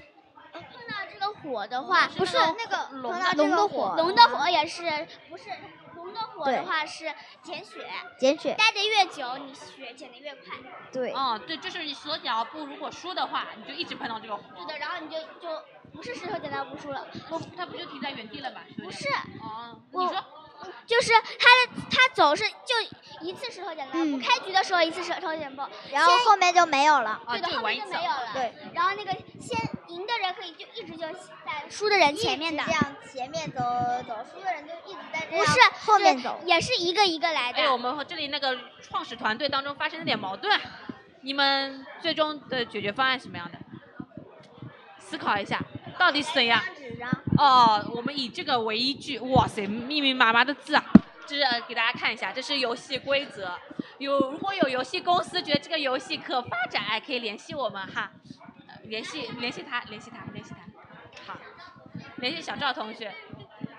[0.53, 4.83] 碰到这个火的话，不是那个龙碰到这龙的个火火，龙的火也是
[5.29, 5.49] 不是
[5.95, 7.13] 龙的火的话是
[7.43, 7.85] 减血，
[8.17, 8.55] 减血。
[8.57, 10.55] 待的越久，你血减的越快。
[10.89, 14.43] 对，哦，对，就是你手脚步如果输的话，你就一直碰到这个火。
[14.55, 15.61] 对的，然后你就就
[15.93, 18.61] 不是石头剪刀布输了，不，它不就停在原地了吗？
[18.81, 19.05] 不是，
[19.41, 20.15] 哦，你说
[20.85, 22.75] 就是他的他总是就
[23.21, 27.11] 一次石头剪刀布，嗯开局的时候一次石头剪刀布，然后后面就没有了。
[27.25, 28.29] 啊，对的，后面就没有了。
[28.33, 31.07] 对，然后那个先赢的人可以就一直就
[31.45, 33.59] 在输的人前面的一直，这样前面走
[34.07, 36.39] 走，输的人就一直在这样不是后面走。
[36.45, 37.59] 也是一个一个来的。
[37.59, 40.59] 哎，我们和这里那个创始团队当中发生了点矛盾，
[41.21, 43.59] 你们最终的解决方案是什么样的？
[44.99, 45.59] 思考一下，
[45.99, 46.63] 到底是怎样？
[47.37, 50.83] 哦，我们以这个为依据，哇塞，密密麻麻的字啊！
[51.27, 53.53] 这是、呃、给大家看一下，这是游戏规则。
[53.97, 58.11] 有如果有游戏公司觉得这个游戏可发展，哎，可以联系我们哈，
[58.67, 61.31] 呃联系联系他，联系他，联系他。
[61.33, 61.37] 好，
[62.17, 63.13] 联系小赵同学。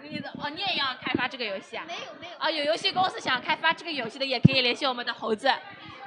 [0.02, 1.84] 你的哦，你也要开发这个游戏啊？
[1.86, 5.50] 没有没有，啊，有游戏公司想开发这个游戏的，也可以联系我们的猴子。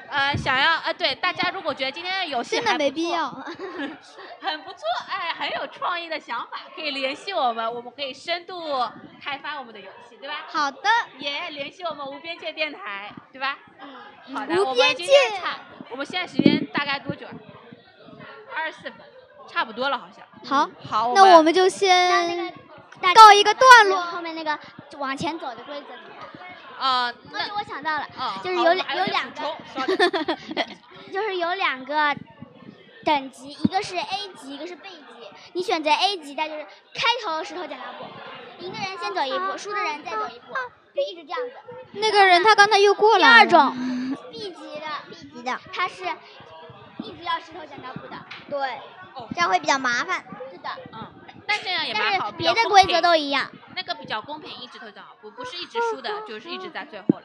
[0.10, 3.30] 呃，想要呃，对大家如果觉得今天的游戏真的还不错没必要。
[4.42, 4.80] 很不错，
[5.10, 8.88] 哎，很有创意的想法，可以联系我们，我们可以深度
[9.22, 10.46] 开发我们的游戏，对吧？
[10.48, 13.58] 好的，也联系我们无边界电台，对吧？
[13.82, 17.34] 嗯，好的，无我们今边界天差，我们现在时间大概多久啊？
[18.56, 18.94] 二十四分，
[19.48, 20.24] 差不多了，好像。
[20.46, 22.54] 好，好，那我们就先
[23.16, 24.02] 告一个段落。
[24.02, 24.60] 后面那个
[24.98, 25.88] 往前走的规则
[26.74, 27.06] 怎么样？
[27.06, 29.56] 呃，哦，那对，我想到了，哦，就是有有两个，
[31.12, 32.16] 就是有两个
[33.06, 35.04] 等级，一个是 A 级，一个是 B 级。
[35.54, 38.06] 你选择 A 级，那就是开头石头剪刀布，
[38.66, 40.54] 赢的人先走一步，输的人再走一步，
[40.96, 41.56] 就一直这样子。
[41.94, 43.28] 那个人他刚才又过了。
[43.28, 43.76] 二种
[44.32, 46.04] B 级的 B 级的，他是
[47.04, 48.18] 一直要石头剪刀布的，
[48.50, 48.60] 对
[49.16, 50.24] 哦，这样会比较麻烦。
[50.50, 50.70] 是的。
[50.92, 51.14] 嗯，
[51.48, 57.24] 但这样也但蛮好，别的规则都一样，那个比较公平，一直都这样，不不是一直输的，就是一直在最后了。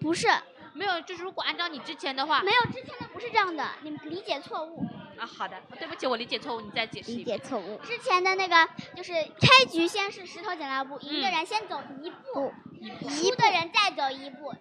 [0.00, 0.28] 不是。
[0.74, 4.82] 没有，就是如果按照你之前的话，没有之前的不是这样的，你们理解错误。
[5.18, 7.38] 啊，好的，对不起，我理解错误，你再解释一理遍。
[7.38, 7.78] 解错误。
[7.84, 11.32] 之前的那个就是开局先是石头剪刀布，赢的嗯。
[11.32, 12.50] 人先走一步，
[12.80, 13.10] 一步。
[13.10, 14.54] 输的人再走一步，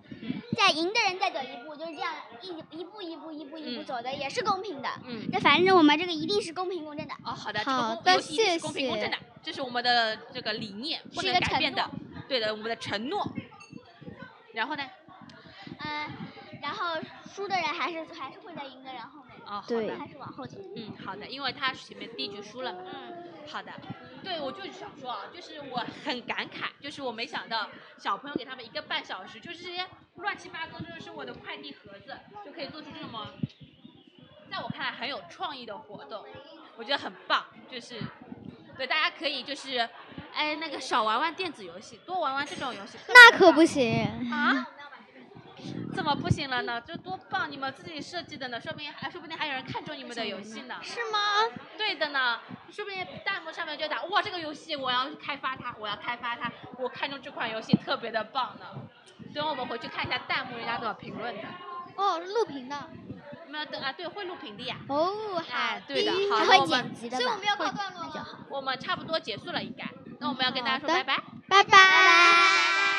[0.58, 4.90] 再赢的人再走一步，就是这样一一步一步一步一步嗯走的，也是公平的。
[5.06, 7.14] 嗯，这反正我们这个一定是公平公正的。
[7.24, 11.92] 哦，好的，这好的谢是公平公正的，这是我们的这个理念，不能是一个承改变的诺。
[12.28, 13.28] 对的，我们的承诺。
[14.54, 14.84] 然后呢？
[15.84, 16.12] 嗯，
[16.62, 17.00] 然后
[17.34, 20.58] 输的人还是还是会在赢的人后面，哦，好对的，还是往后走。
[20.76, 22.80] 嗯，好的，因为他前面第一局输了嘛。
[22.94, 23.72] 嗯，好的，
[24.24, 33.28] 对我就是想说啊，就是我很感慨，就是我没想到小朋友给他们一个半小时，就是这些乱七八糟，就是我的快递盒子，就可以做出这么，
[34.50, 36.26] 在我看来很有创意的活动，
[36.78, 38.00] 我觉得很棒，就是
[38.78, 39.88] 对大家可以就是，
[40.34, 42.98] 哎，那个少玩玩电子游戏，多玩玩这种游戏。
[43.08, 44.06] 那可不行。
[44.32, 44.68] 啊？
[45.94, 46.82] 怎么不行了呢？
[46.82, 47.52] 这多棒！
[47.52, 50.80] 你们自己设计的呢，说不定还说不定还有人看中你们的游戏呢。
[50.82, 51.20] 是吗？
[51.78, 52.40] 对的呢，
[52.72, 58.66] 说不定弹幕上面就打哇，这个游戏我要开发它，我要开发它，我看中这款游戏特别的棒呢。
[59.34, 61.42] 等我们回去看一下弹幕，人家怎么评论的。
[61.96, 62.76] 哦，是录屏的。
[63.48, 64.78] 没有等啊，对，会录屏的呀。
[64.88, 67.46] 哦，好哎，对的，好，我们剪辑的所以我们？
[67.46, 68.28] 要告会段落了。
[68.50, 69.86] 我们差不多结束了，应该。
[70.20, 70.88] 那我们要跟大家说。
[70.88, 71.22] 拜拜。
[71.50, 72.91] 拜拜。